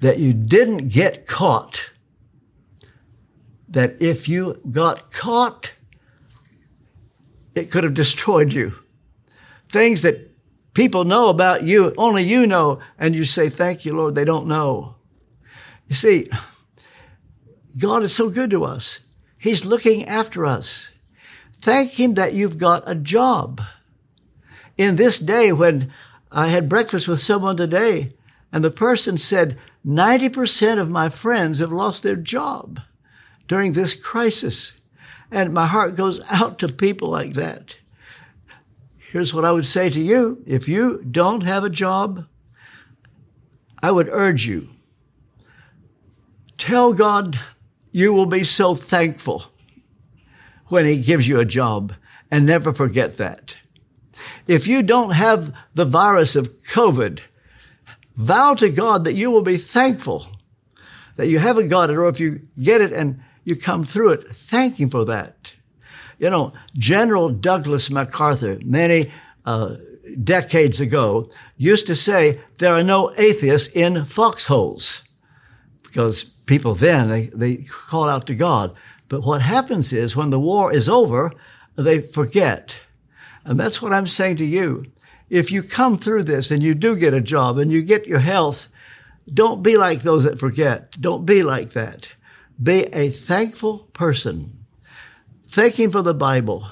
that 0.00 0.18
you 0.18 0.32
didn't 0.32 0.88
get 0.88 1.26
caught. 1.26 1.90
That 3.68 4.00
if 4.00 4.28
you 4.28 4.60
got 4.70 5.12
caught, 5.12 5.74
it 7.54 7.70
could 7.70 7.84
have 7.84 7.94
destroyed 7.94 8.52
you. 8.52 8.74
Things 9.68 10.02
that 10.02 10.30
people 10.74 11.04
know 11.04 11.28
about 11.28 11.62
you, 11.62 11.92
only 11.96 12.22
you 12.22 12.46
know, 12.46 12.80
and 12.98 13.14
you 13.14 13.24
say, 13.24 13.48
Thank 13.48 13.84
you, 13.84 13.94
Lord, 13.94 14.14
they 14.14 14.24
don't 14.24 14.46
know. 14.46 14.96
You 15.88 15.94
see, 15.94 16.26
God 17.76 18.02
is 18.02 18.14
so 18.14 18.30
good 18.30 18.50
to 18.50 18.64
us. 18.64 19.00
He's 19.38 19.66
looking 19.66 20.04
after 20.06 20.46
us. 20.46 20.92
Thank 21.60 21.98
Him 21.98 22.14
that 22.14 22.34
you've 22.34 22.58
got 22.58 22.82
a 22.86 22.94
job. 22.94 23.60
In 24.76 24.96
this 24.96 25.18
day, 25.18 25.52
when 25.52 25.90
I 26.30 26.48
had 26.48 26.68
breakfast 26.68 27.08
with 27.08 27.20
someone 27.20 27.56
today, 27.56 28.14
and 28.52 28.64
the 28.64 28.70
person 28.70 29.18
said, 29.18 29.58
90% 29.86 30.80
of 30.80 30.90
my 30.90 31.08
friends 31.08 31.60
have 31.60 31.72
lost 31.72 32.02
their 32.02 32.16
job 32.16 32.80
during 33.46 33.72
this 33.72 33.94
crisis. 33.94 34.72
And 35.30 35.54
my 35.54 35.66
heart 35.66 35.96
goes 35.96 36.20
out 36.30 36.58
to 36.58 36.68
people 36.68 37.08
like 37.08 37.34
that. 37.34 37.78
Here's 38.98 39.32
what 39.32 39.44
I 39.44 39.52
would 39.52 39.66
say 39.66 39.88
to 39.90 40.00
you. 40.00 40.42
If 40.46 40.68
you 40.68 41.02
don't 41.08 41.42
have 41.42 41.64
a 41.64 41.70
job, 41.70 42.26
I 43.82 43.90
would 43.90 44.08
urge 44.10 44.46
you, 44.46 44.68
tell 46.58 46.92
God 46.92 47.38
you 47.96 48.12
will 48.12 48.26
be 48.26 48.44
so 48.44 48.74
thankful 48.74 49.44
when 50.66 50.84
He 50.84 51.00
gives 51.00 51.26
you 51.26 51.40
a 51.40 51.46
job 51.46 51.94
and 52.30 52.44
never 52.44 52.74
forget 52.74 53.16
that. 53.16 53.56
If 54.46 54.66
you 54.66 54.82
don't 54.82 55.12
have 55.12 55.56
the 55.72 55.86
virus 55.86 56.36
of 56.36 56.58
COVID, 56.74 57.20
vow 58.14 58.52
to 58.52 58.68
God 58.68 59.04
that 59.04 59.14
you 59.14 59.30
will 59.30 59.40
be 59.40 59.56
thankful 59.56 60.26
that 61.16 61.28
you 61.28 61.38
haven't 61.38 61.68
got 61.68 61.88
it, 61.88 61.96
or 61.96 62.06
if 62.10 62.20
you 62.20 62.46
get 62.60 62.82
it 62.82 62.92
and 62.92 63.18
you 63.44 63.56
come 63.56 63.82
through 63.82 64.10
it, 64.10 64.28
thank 64.28 64.78
Him 64.78 64.90
for 64.90 65.06
that. 65.06 65.54
You 66.18 66.28
know, 66.28 66.52
General 66.74 67.30
Douglas 67.30 67.90
MacArthur, 67.90 68.58
many 68.62 69.10
uh, 69.46 69.76
decades 70.22 70.82
ago, 70.82 71.30
used 71.56 71.86
to 71.86 71.94
say, 71.94 72.42
there 72.58 72.74
are 72.74 72.84
no 72.84 73.14
atheists 73.16 73.74
in 73.74 74.04
foxholes 74.04 75.02
because 75.82 76.35
people 76.46 76.74
then, 76.74 77.08
they, 77.08 77.26
they 77.26 77.56
call 77.56 78.08
out 78.08 78.26
to 78.28 78.34
God. 78.34 78.74
But 79.08 79.22
what 79.24 79.42
happens 79.42 79.92
is 79.92 80.16
when 80.16 80.30
the 80.30 80.40
war 80.40 80.72
is 80.72 80.88
over, 80.88 81.32
they 81.76 82.00
forget. 82.00 82.80
And 83.44 83.60
that's 83.60 83.80
what 83.80 83.92
I'm 83.92 84.06
saying 84.06 84.36
to 84.36 84.44
you. 84.44 84.86
If 85.28 85.50
you 85.50 85.62
come 85.62 85.96
through 85.96 86.24
this 86.24 86.50
and 86.50 86.62
you 86.62 86.74
do 86.74 86.96
get 86.96 87.14
a 87.14 87.20
job 87.20 87.58
and 87.58 87.70
you 87.70 87.82
get 87.82 88.06
your 88.06 88.20
health, 88.20 88.68
don't 89.32 89.62
be 89.62 89.76
like 89.76 90.02
those 90.02 90.24
that 90.24 90.38
forget. 90.38 91.00
Don't 91.00 91.26
be 91.26 91.42
like 91.42 91.72
that. 91.72 92.12
Be 92.62 92.84
a 92.92 93.10
thankful 93.10 93.80
person. 93.92 94.64
Thank 95.48 95.78
Him 95.78 95.90
for 95.90 96.02
the 96.02 96.14
Bible. 96.14 96.66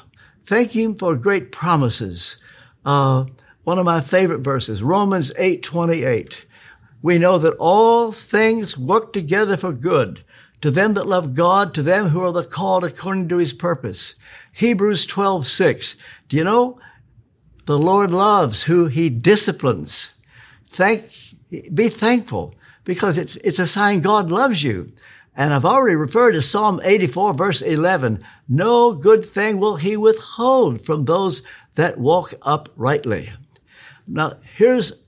Thank 0.47 0.75
Him 0.75 0.95
for 0.95 1.16
great 1.16 1.53
promises. 1.53 2.39
Uh, 2.85 3.27
one 3.64 3.79
of 3.79 3.85
my 3.85 4.01
favorite 4.01 4.41
verses, 4.41 4.83
Romans 4.83 5.33
8, 5.37 5.62
28. 5.62 6.45
We 7.05 7.19
know 7.19 7.37
that 7.37 7.57
all 7.59 8.13
things 8.13 8.79
work 8.79 9.13
together 9.13 9.59
for 9.59 9.75
good 9.75 10.25
to 10.63 10.71
them 10.71 10.95
that 10.95 11.07
love 11.07 11.35
God, 11.35 11.75
to 11.75 11.83
them 11.83 12.09
who 12.09 12.23
are 12.23 12.33
the 12.33 12.45
called 12.45 12.83
according 12.83 13.29
to 13.29 13.37
his 13.37 13.53
purpose. 13.53 14.15
Hebrews 14.55 15.05
12, 15.05 15.47
6. 15.47 15.97
Do 16.31 16.39
you 16.39 16.45
know? 16.45 16.81
The 17.67 17.79
Lord 17.79 18.11
loves 18.11 18.63
who 18.63 18.87
he 18.87 19.11
disciplines. 19.11 20.15
Thank, 20.67 21.11
be 21.75 21.91
thankful 21.91 22.55
because 22.85 23.19
it's, 23.19 23.37
it's 23.37 23.59
a 23.59 23.67
sign 23.67 24.01
God 24.01 24.31
loves 24.31 24.63
you. 24.63 24.91
And 25.37 25.53
I've 25.53 25.67
already 25.67 25.97
referred 25.97 26.33
to 26.33 26.41
Psalm 26.41 26.81
84 26.83 27.35
verse 27.35 27.61
11. 27.61 28.25
No 28.49 28.95
good 28.95 29.27
thing 29.27 29.61
will 29.61 29.77
he 29.77 29.99
withhold 29.99 30.87
from 30.87 31.05
those 31.05 31.43
that 31.75 31.99
walk 31.99 32.33
uprightly. 32.41 33.31
Now, 34.09 34.39
here's 34.57 35.05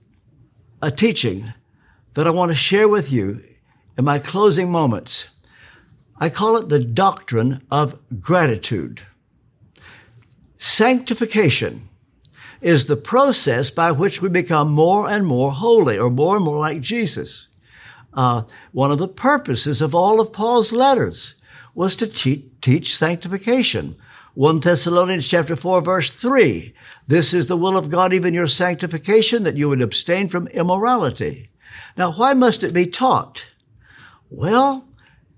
a 0.83 0.91
teaching 0.91 1.55
that 2.17 2.27
I 2.27 2.31
want 2.31 2.51
to 2.51 2.57
share 2.57 2.89
with 2.89 3.13
you 3.13 3.45
in 3.99 4.07
my 4.07 4.19
closing 4.19 4.73
moments. 4.73 5.29
I 6.19 6.31
call 6.31 6.57
it 6.57 6.71
the 6.71 6.83
doctrine 6.83 7.63
of 7.71 8.01
gratitude. 8.19 9.03
Sanctification 10.57 11.91
is 12.63 12.87
the 12.87 12.97
process 12.97 13.69
by 13.69 13.93
which 13.93 14.23
we 14.23 14.31
become 14.31 14.71
more 14.73 15.11
and 15.11 15.27
more 15.27 15.53
holy 15.53 15.99
or 15.99 16.09
more 16.09 16.37
and 16.37 16.45
more 16.47 16.59
like 16.59 16.81
Jesus. 16.81 17.49
Uh, 18.15 18.45
one 18.73 18.91
of 18.91 18.97
the 18.97 19.09
purposes 19.09 19.83
of 19.83 19.95
all 19.95 20.19
of 20.19 20.33
Paul's 20.33 20.73
letters 20.73 21.35
was 21.75 21.97
to 21.97 22.07
te- 22.07 22.51
teach 22.63 22.97
sanctification. 22.97 23.95
1 24.33 24.61
Thessalonians 24.61 25.29
chapter 25.29 25.55
4 25.55 25.83
verse 25.83 26.11
3. 26.11 26.75
This 27.07 27.35
is 27.35 27.47
the 27.47 27.59
will 27.59 27.77
of 27.77 27.91
God, 27.91 28.15
even 28.15 28.33
your 28.33 28.47
sanctification, 28.47 29.43
that 29.43 29.59
you 29.59 29.69
would 29.69 29.83
abstain 29.83 30.29
from 30.31 30.49
immorality. 30.49 31.51
Now, 31.97 32.13
why 32.13 32.35
must 32.35 32.63
it 32.65 32.73
be 32.73 32.87
taught? 32.87 33.47
Well, 34.31 34.87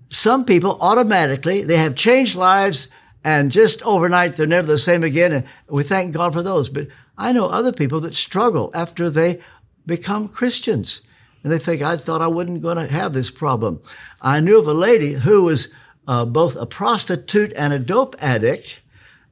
some 0.09 0.45
people 0.45 0.77
automatically, 0.81 1.63
they 1.63 1.77
have 1.77 1.95
changed 1.95 2.35
lives 2.35 2.89
and 3.23 3.51
just 3.51 3.81
overnight 3.83 4.35
they're 4.35 4.47
never 4.47 4.67
the 4.67 4.77
same 4.77 5.03
again. 5.03 5.33
And 5.33 5.45
we 5.67 5.83
thank 5.83 6.13
God 6.13 6.33
for 6.33 6.41
those. 6.41 6.69
But 6.69 6.87
I 7.17 7.31
know 7.31 7.47
other 7.47 7.73
people 7.73 7.99
that 8.01 8.13
struggle 8.13 8.71
after 8.73 9.09
they 9.09 9.39
become 9.85 10.27
Christians. 10.27 11.01
And 11.43 11.51
they 11.51 11.59
think, 11.59 11.81
I 11.81 11.97
thought 11.97 12.21
I 12.21 12.27
wasn't 12.27 12.61
going 12.61 12.77
to 12.77 12.87
have 12.87 13.13
this 13.13 13.31
problem. 13.31 13.81
I 14.21 14.39
knew 14.39 14.59
of 14.59 14.67
a 14.67 14.73
lady 14.73 15.13
who 15.13 15.43
was 15.43 15.73
uh, 16.07 16.25
both 16.25 16.55
a 16.55 16.65
prostitute 16.65 17.53
and 17.55 17.71
a 17.71 17.79
dope 17.79 18.15
addict 18.19 18.81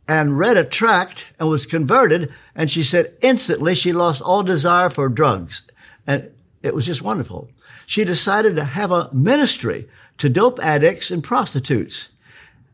and 0.07 0.37
read 0.37 0.57
a 0.57 0.63
tract 0.63 1.27
and 1.39 1.49
was 1.49 1.65
converted. 1.65 2.31
And 2.55 2.71
she 2.71 2.83
said 2.83 3.13
instantly 3.21 3.75
she 3.75 3.91
lost 3.91 4.21
all 4.21 4.43
desire 4.43 4.89
for 4.89 5.09
drugs. 5.09 5.63
And 6.05 6.31
it 6.63 6.73
was 6.73 6.85
just 6.85 7.01
wonderful. 7.01 7.49
She 7.85 8.03
decided 8.03 8.55
to 8.55 8.63
have 8.63 8.91
a 8.91 9.09
ministry 9.13 9.87
to 10.17 10.29
dope 10.29 10.59
addicts 10.59 11.11
and 11.11 11.23
prostitutes. 11.23 12.09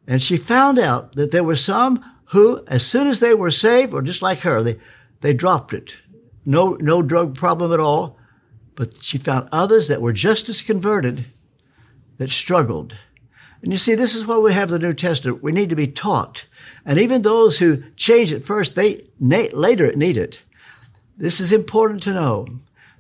And 0.08 0.22
she 0.22 0.38
found 0.38 0.80
out 0.80 1.16
that 1.16 1.32
there 1.32 1.44
were 1.44 1.56
some 1.56 2.04
who, 2.28 2.64
as 2.68 2.86
soon 2.86 3.08
as 3.08 3.20
they 3.20 3.34
were 3.34 3.52
saved, 3.52 3.94
or 3.94 4.02
just 4.02 4.22
like 4.22 4.40
her, 4.40 4.64
they, 4.64 4.80
they 5.22 5.34
dropped 5.34 5.74
it. 5.74 5.98
No, 6.46 6.78
no 6.80 7.02
drug 7.02 7.36
problem 7.36 7.72
at 7.72 7.80
all. 7.80 8.18
But 8.76 8.98
she 9.04 9.18
found 9.18 9.50
others 9.52 9.88
that 9.88 10.02
were 10.02 10.14
just 10.14 10.50
as 10.50 10.62
converted 10.62 11.26
that 12.18 12.32
struggled. 12.32 12.98
And 13.62 13.72
you 13.72 13.78
see, 13.78 13.96
this 13.96 14.16
is 14.16 14.26
why 14.26 14.38
we 14.38 14.54
have 14.54 14.70
the 14.70 14.80
New 14.80 14.94
Testament. 14.94 15.44
We 15.44 15.52
need 15.52 15.70
to 15.70 15.76
be 15.76 15.88
taught. 15.88 16.48
And 16.86 17.00
even 17.00 17.22
those 17.22 17.60
who 17.60 17.84
change 17.96 18.34
it 18.34 18.46
first, 18.46 18.76
they 18.76 19.06
later 19.20 19.96
need 19.96 20.18
it. 20.18 20.42
This 21.16 21.40
is 21.40 21.52
important 21.52 22.04
to 22.04 22.14
know 22.14 22.48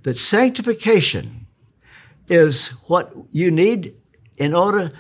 that 0.03 0.17
sanctification 0.17 1.47
is 2.27 2.69
what 2.87 3.13
you 3.31 3.51
need 3.51 3.95
in 4.37 4.53
order 4.53 4.91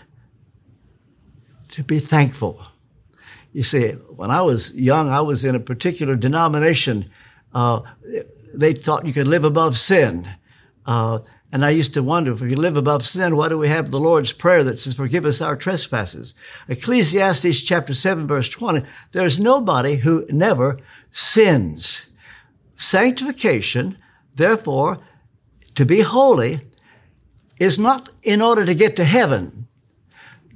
to 1.69 1.83
be 1.83 1.99
thankful. 1.99 2.63
You 3.51 3.63
see, 3.63 3.91
when 3.91 4.31
I 4.31 4.41
was 4.41 4.73
young, 4.75 5.09
I 5.09 5.21
was 5.21 5.45
in 5.45 5.55
a 5.55 5.59
particular 5.59 6.15
denomination. 6.15 7.09
Uh, 7.53 7.81
they 8.53 8.73
thought 8.73 9.05
you 9.05 9.13
could 9.13 9.27
live 9.27 9.43
above 9.43 9.77
sin. 9.77 10.27
Uh, 10.85 11.19
and 11.51 11.63
I 11.63 11.69
used 11.69 11.93
to 11.93 12.01
wonder 12.01 12.31
if 12.31 12.41
we 12.41 12.55
live 12.55 12.77
above 12.77 13.05
sin, 13.05 13.35
why 13.35 13.47
do 13.47 13.59
we 13.59 13.67
have 13.67 13.91
the 13.91 13.99
Lord's 13.99 14.33
Prayer 14.33 14.63
that 14.63 14.79
says, 14.79 14.95
forgive 14.95 15.23
us 15.23 15.39
our 15.39 15.55
trespasses? 15.55 16.33
Ecclesiastes 16.67 17.61
chapter 17.61 17.93
7 17.93 18.25
verse 18.25 18.49
20, 18.49 18.83
there's 19.11 19.39
nobody 19.39 19.97
who 19.97 20.25
never 20.29 20.75
sins. 21.11 22.07
Sanctification, 22.75 23.99
therefore, 24.35 24.97
to 25.75 25.85
be 25.85 26.01
holy 26.01 26.61
is 27.59 27.79
not 27.79 28.09
in 28.23 28.41
order 28.41 28.65
to 28.65 28.75
get 28.75 28.95
to 28.95 29.05
heaven. 29.05 29.67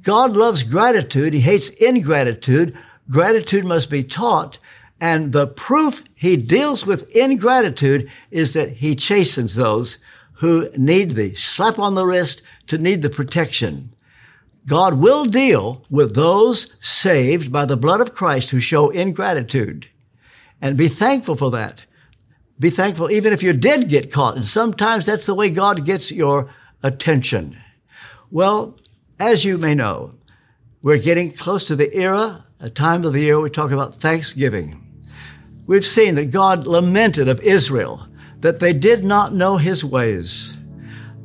God 0.03 0.35
loves 0.35 0.63
gratitude. 0.63 1.33
He 1.33 1.41
hates 1.41 1.69
ingratitude. 1.69 2.77
Gratitude 3.09 3.65
must 3.65 3.89
be 3.89 4.03
taught. 4.03 4.57
And 4.99 5.31
the 5.31 5.47
proof 5.47 6.03
he 6.15 6.37
deals 6.37 6.85
with 6.85 7.15
ingratitude 7.15 8.09
is 8.31 8.53
that 8.53 8.73
he 8.77 8.95
chastens 8.95 9.55
those 9.55 9.97
who 10.35 10.69
need 10.75 11.11
the 11.11 11.33
slap 11.33 11.79
on 11.79 11.95
the 11.95 12.05
wrist 12.05 12.41
to 12.67 12.77
need 12.77 13.01
the 13.01 13.09
protection. 13.09 13.93
God 14.67 14.95
will 14.95 15.25
deal 15.25 15.83
with 15.89 16.13
those 16.13 16.75
saved 16.79 17.51
by 17.51 17.65
the 17.65 17.77
blood 17.77 18.01
of 18.01 18.13
Christ 18.13 18.49
who 18.49 18.59
show 18.59 18.89
ingratitude. 18.89 19.87
And 20.61 20.75
be 20.75 20.89
thankful 20.89 21.35
for 21.35 21.51
that. 21.51 21.85
Be 22.59 22.69
thankful 22.69 23.11
even 23.11 23.33
if 23.33 23.43
you 23.43 23.53
did 23.53 23.89
get 23.89 24.11
caught. 24.11 24.35
And 24.35 24.45
sometimes 24.45 25.05
that's 25.05 25.25
the 25.25 25.35
way 25.35 25.49
God 25.49 25.85
gets 25.85 26.11
your 26.11 26.49
attention. 26.81 27.57
Well, 28.31 28.77
as 29.19 29.45
you 29.45 29.57
may 29.57 29.75
know, 29.75 30.15
we're 30.81 30.97
getting 30.97 31.31
close 31.31 31.65
to 31.65 31.75
the 31.75 31.95
era, 31.95 32.45
a 32.59 32.69
time 32.69 33.03
of 33.05 33.13
the 33.13 33.21
year 33.21 33.39
we 33.39 33.49
talk 33.49 33.71
about 33.71 33.95
Thanksgiving. 33.95 34.83
We've 35.65 35.85
seen 35.85 36.15
that 36.15 36.31
God 36.31 36.65
lamented 36.65 37.27
of 37.27 37.41
Israel 37.41 38.07
that 38.39 38.59
they 38.59 38.73
did 38.73 39.03
not 39.03 39.33
know 39.33 39.57
his 39.57 39.83
ways. 39.83 40.57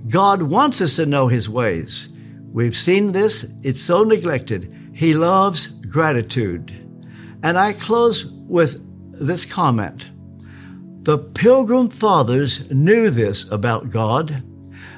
God 0.08 0.42
wants 0.42 0.80
us 0.80 0.96
to 0.96 1.06
know 1.06 1.28
his 1.28 1.48
ways. 1.48 2.12
We've 2.52 2.76
seen 2.76 3.12
this. 3.12 3.46
It's 3.62 3.80
so 3.80 4.04
neglected. 4.04 4.90
He 4.94 5.14
loves 5.14 5.66
gratitude. 5.66 6.70
And 7.42 7.58
I 7.58 7.72
close 7.72 8.26
with 8.26 8.80
this 9.12 9.44
comment. 9.44 10.11
The 11.02 11.18
Pilgrim 11.18 11.88
Fathers 11.88 12.70
knew 12.70 13.10
this 13.10 13.50
about 13.50 13.90
God 13.90 14.42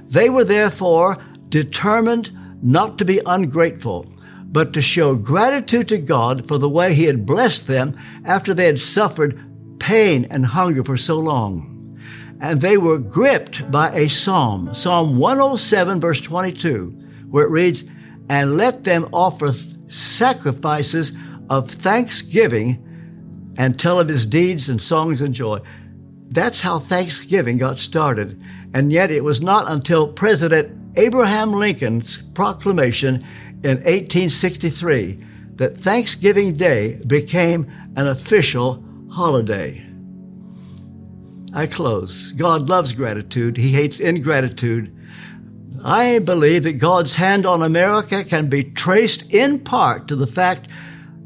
they 0.06 0.28
were 0.28 0.44
therefore 0.44 1.18
determined 1.48 2.30
not 2.62 2.98
to 2.98 3.04
be 3.04 3.20
ungrateful, 3.24 4.06
but 4.46 4.72
to 4.72 4.82
show 4.82 5.14
gratitude 5.14 5.88
to 5.88 5.98
God 5.98 6.46
for 6.46 6.58
the 6.58 6.68
way 6.68 6.94
He 6.94 7.04
had 7.04 7.26
blessed 7.26 7.66
them 7.66 7.96
after 8.24 8.54
they 8.54 8.66
had 8.66 8.78
suffered 8.78 9.40
pain 9.78 10.26
and 10.30 10.46
hunger 10.46 10.84
for 10.84 10.96
so 10.96 11.18
long. 11.18 11.98
And 12.40 12.60
they 12.60 12.76
were 12.76 12.98
gripped 12.98 13.70
by 13.70 13.92
a 13.92 14.08
psalm, 14.08 14.74
Psalm 14.74 15.18
107, 15.18 16.00
verse 16.00 16.20
22, 16.20 16.90
where 17.30 17.46
it 17.46 17.50
reads, 17.50 17.84
And 18.28 18.56
let 18.56 18.84
them 18.84 19.08
offer 19.12 19.52
sacrifices 19.88 21.12
of 21.48 21.70
thanksgiving 21.70 22.80
and 23.56 23.78
tell 23.78 24.00
of 24.00 24.08
his 24.08 24.26
deeds 24.26 24.68
and 24.68 24.82
songs 24.82 25.20
and 25.20 25.32
joy. 25.32 25.60
That's 26.30 26.60
how 26.60 26.78
Thanksgiving 26.78 27.58
got 27.58 27.78
started. 27.78 28.40
And 28.72 28.92
yet 28.92 29.10
it 29.10 29.24
was 29.24 29.40
not 29.40 29.70
until 29.70 30.08
President 30.08 30.96
Abraham 30.96 31.52
Lincoln's 31.52 32.22
proclamation 32.34 33.16
in 33.62 33.78
1863 33.78 35.18
that 35.56 35.76
Thanksgiving 35.76 36.52
Day 36.54 37.00
became 37.06 37.70
an 37.96 38.06
official 38.06 38.84
holiday. 39.10 39.84
I 41.52 41.66
close. 41.66 42.32
God 42.32 42.68
loves 42.68 42.92
gratitude. 42.92 43.56
He 43.56 43.70
hates 43.70 44.00
ingratitude. 44.00 44.92
I 45.84 46.18
believe 46.18 46.64
that 46.64 46.74
God's 46.74 47.14
hand 47.14 47.46
on 47.46 47.62
America 47.62 48.24
can 48.24 48.48
be 48.48 48.64
traced 48.64 49.32
in 49.32 49.60
part 49.60 50.08
to 50.08 50.16
the 50.16 50.26
fact 50.26 50.68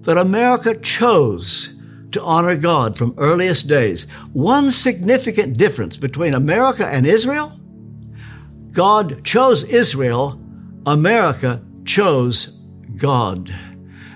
that 0.02 0.18
America 0.18 0.74
chose 0.74 1.77
to 2.18 2.24
honor 2.24 2.56
God 2.56 2.98
from 2.98 3.14
earliest 3.16 3.68
days. 3.68 4.06
One 4.32 4.70
significant 4.70 5.56
difference 5.56 5.96
between 5.96 6.34
America 6.34 6.86
and 6.86 7.06
Israel 7.06 7.58
God 8.72 9.24
chose 9.24 9.64
Israel 9.64 10.40
America 10.86 11.62
chose 11.84 12.58
God. 12.96 13.54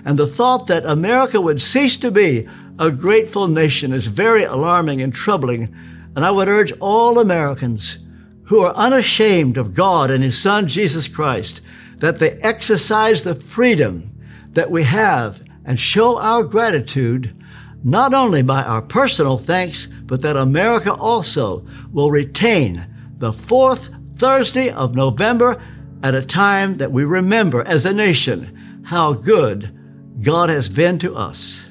And 0.05 0.17
the 0.17 0.27
thought 0.27 0.67
that 0.67 0.85
America 0.85 1.39
would 1.41 1.61
cease 1.61 1.97
to 1.97 2.11
be 2.11 2.47
a 2.79 2.91
grateful 2.91 3.47
nation 3.47 3.93
is 3.93 4.07
very 4.07 4.43
alarming 4.43 5.01
and 5.01 5.13
troubling. 5.13 5.73
And 6.15 6.25
I 6.25 6.31
would 6.31 6.47
urge 6.47 6.73
all 6.79 7.19
Americans 7.19 7.99
who 8.45 8.61
are 8.61 8.73
unashamed 8.75 9.57
of 9.57 9.73
God 9.73 10.11
and 10.11 10.23
His 10.23 10.37
Son, 10.37 10.67
Jesus 10.67 11.07
Christ, 11.07 11.61
that 11.97 12.19
they 12.19 12.31
exercise 12.39 13.23
the 13.23 13.35
freedom 13.35 14.11
that 14.51 14.71
we 14.71 14.83
have 14.83 15.41
and 15.65 15.79
show 15.79 16.19
our 16.19 16.43
gratitude 16.43 17.35
not 17.83 18.13
only 18.13 18.41
by 18.41 18.63
our 18.63 18.81
personal 18.81 19.37
thanks, 19.37 19.85
but 19.85 20.21
that 20.21 20.37
America 20.37 20.93
also 20.93 21.65
will 21.91 22.11
retain 22.11 22.87
the 23.17 23.33
fourth 23.33 23.89
Thursday 24.15 24.69
of 24.69 24.95
November 24.95 25.61
at 26.01 26.15
a 26.15 26.25
time 26.25 26.77
that 26.77 26.91
we 26.91 27.03
remember 27.03 27.65
as 27.65 27.85
a 27.85 27.93
nation 27.93 28.83
how 28.85 29.13
good 29.13 29.77
God 30.21 30.49
has 30.49 30.69
been 30.69 30.99
to 30.99 31.15
us. 31.15 31.69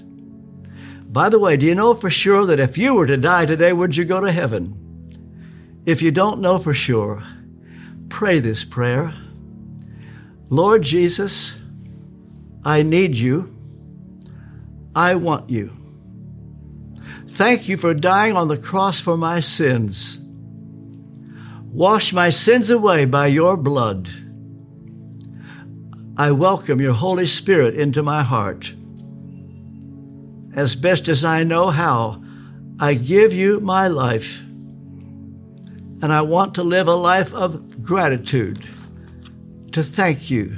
By 1.07 1.29
the 1.29 1.39
way, 1.39 1.57
do 1.57 1.67
you 1.67 1.75
know 1.75 1.95
for 1.95 2.11
sure 2.11 2.47
that 2.47 2.61
if 2.61 2.79
you 2.79 2.95
were 2.95 3.07
to 3.07 3.19
die 3.19 3.45
today, 3.45 3.73
would 3.73 3.97
you 3.97 4.05
go 4.05 4.21
to 4.21 4.33
heaven? 4.33 4.79
If 5.85 6.01
you 6.01 6.11
don't 6.11 6.41
know 6.41 6.59
for 6.59 6.73
sure, 6.73 7.23
pray 8.09 8.39
this 8.41 8.65
prayer 8.65 9.15
Lord 10.49 10.83
Jesus, 10.83 11.59
I 12.63 12.83
need 12.83 13.17
you. 13.17 13.57
I 14.95 15.15
want 15.15 15.49
you. 15.49 15.82
Thank 17.33 17.67
you 17.67 17.79
for 17.79 17.95
dying 17.95 18.37
on 18.37 18.49
the 18.49 18.59
cross 18.59 19.01
for 19.01 19.17
my 19.17 19.41
sins. 19.41 20.19
Wash 21.73 22.13
my 22.13 22.29
sins 22.29 22.69
away 22.69 23.07
by 23.07 23.29
your 23.29 23.57
blood. 23.57 24.11
I 26.19 26.33
welcome 26.33 26.79
your 26.79 26.93
Holy 26.93 27.25
Spirit 27.25 27.75
into 27.75 28.03
my 28.03 28.23
heart. 28.23 28.75
As 30.55 30.77
best 30.77 31.09
as 31.09 31.25
I 31.25 31.43
know 31.43 31.71
how, 31.71 32.23
I 32.79 32.93
give 32.93 33.33
you 33.33 33.61
my 33.61 33.89
life. 33.89 34.41
And 36.03 36.13
I 36.13 36.21
want 36.21 36.55
to 36.57 36.63
live 36.63 36.87
a 36.87 36.95
life 36.95 37.33
of 37.33 37.83
gratitude 37.83 38.63
to 39.73 39.83
thank 39.83 40.31
you 40.31 40.55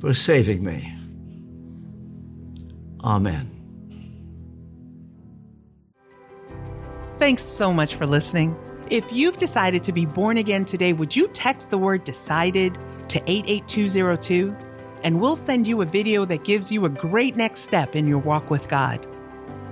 for 0.00 0.12
saving 0.12 0.62
me. 0.62 0.94
Amen. 3.02 3.55
Thanks 7.18 7.42
so 7.42 7.72
much 7.72 7.94
for 7.94 8.06
listening. 8.06 8.54
If 8.90 9.10
you've 9.10 9.38
decided 9.38 9.82
to 9.84 9.92
be 9.92 10.04
born 10.04 10.36
again 10.36 10.66
today, 10.66 10.92
would 10.92 11.16
you 11.16 11.28
text 11.28 11.70
the 11.70 11.78
word 11.78 12.04
decided 12.04 12.78
to 13.08 13.22
88202? 13.26 14.54
And 15.02 15.18
we'll 15.18 15.34
send 15.34 15.66
you 15.66 15.80
a 15.80 15.86
video 15.86 16.26
that 16.26 16.44
gives 16.44 16.70
you 16.70 16.84
a 16.84 16.90
great 16.90 17.34
next 17.34 17.60
step 17.60 17.96
in 17.96 18.06
your 18.06 18.18
walk 18.18 18.50
with 18.50 18.68
God. 18.68 19.06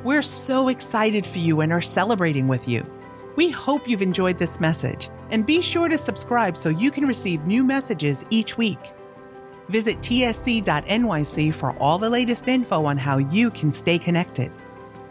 We're 0.05 0.23
so 0.23 0.69
excited 0.69 1.27
for 1.27 1.39
you 1.39 1.61
and 1.61 1.71
are 1.71 1.83
celebrating 1.83 2.49
with 2.49 2.67
you. 2.67 2.85
We 3.37 3.51
hope 3.51 3.87
you've 3.87 4.01
enjoyed 4.01 4.39
this 4.39 4.59
message 4.59 5.11
and 5.31 5.45
be 5.45 5.61
sure 5.61 5.91
to 5.91 5.99
subscribe 5.99 6.57
so 6.57 6.71
you 6.71 6.91
can 6.91 7.07
receive 7.07 7.45
new 7.45 7.63
messages 7.63 8.25
each 8.31 8.57
week. 8.57 8.93
Visit 9.69 9.99
tsc.nyc 9.99 11.53
for 11.55 11.77
all 11.79 11.99
the 11.99 12.11
latest 12.11 12.49
info 12.49 12.87
on 12.87 12.97
how 12.97 13.19
you 13.19 13.51
can 13.51 13.71
stay 13.71 13.99
connected. 13.99 14.51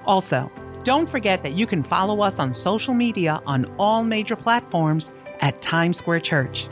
Also, 0.06 0.52
don't 0.84 1.10
forget 1.10 1.44
that 1.44 1.54
you 1.54 1.66
can 1.66 1.84
follow 1.84 2.22
us 2.22 2.40
on 2.40 2.54
social 2.54 2.94
media 2.94 3.42
on 3.46 3.66
all 3.78 4.04
major 4.04 4.36
platforms 4.36 5.12
at 5.40 5.62
Times 5.62 5.98
Square 5.98 6.22
Church. 6.22 6.68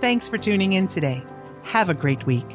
Thanks 0.00 0.28
for 0.28 0.38
tuning 0.38 0.74
in 0.74 0.86
today. 0.86 1.24
Have 1.62 1.88
a 1.88 1.94
great 1.94 2.24
week. 2.26 2.46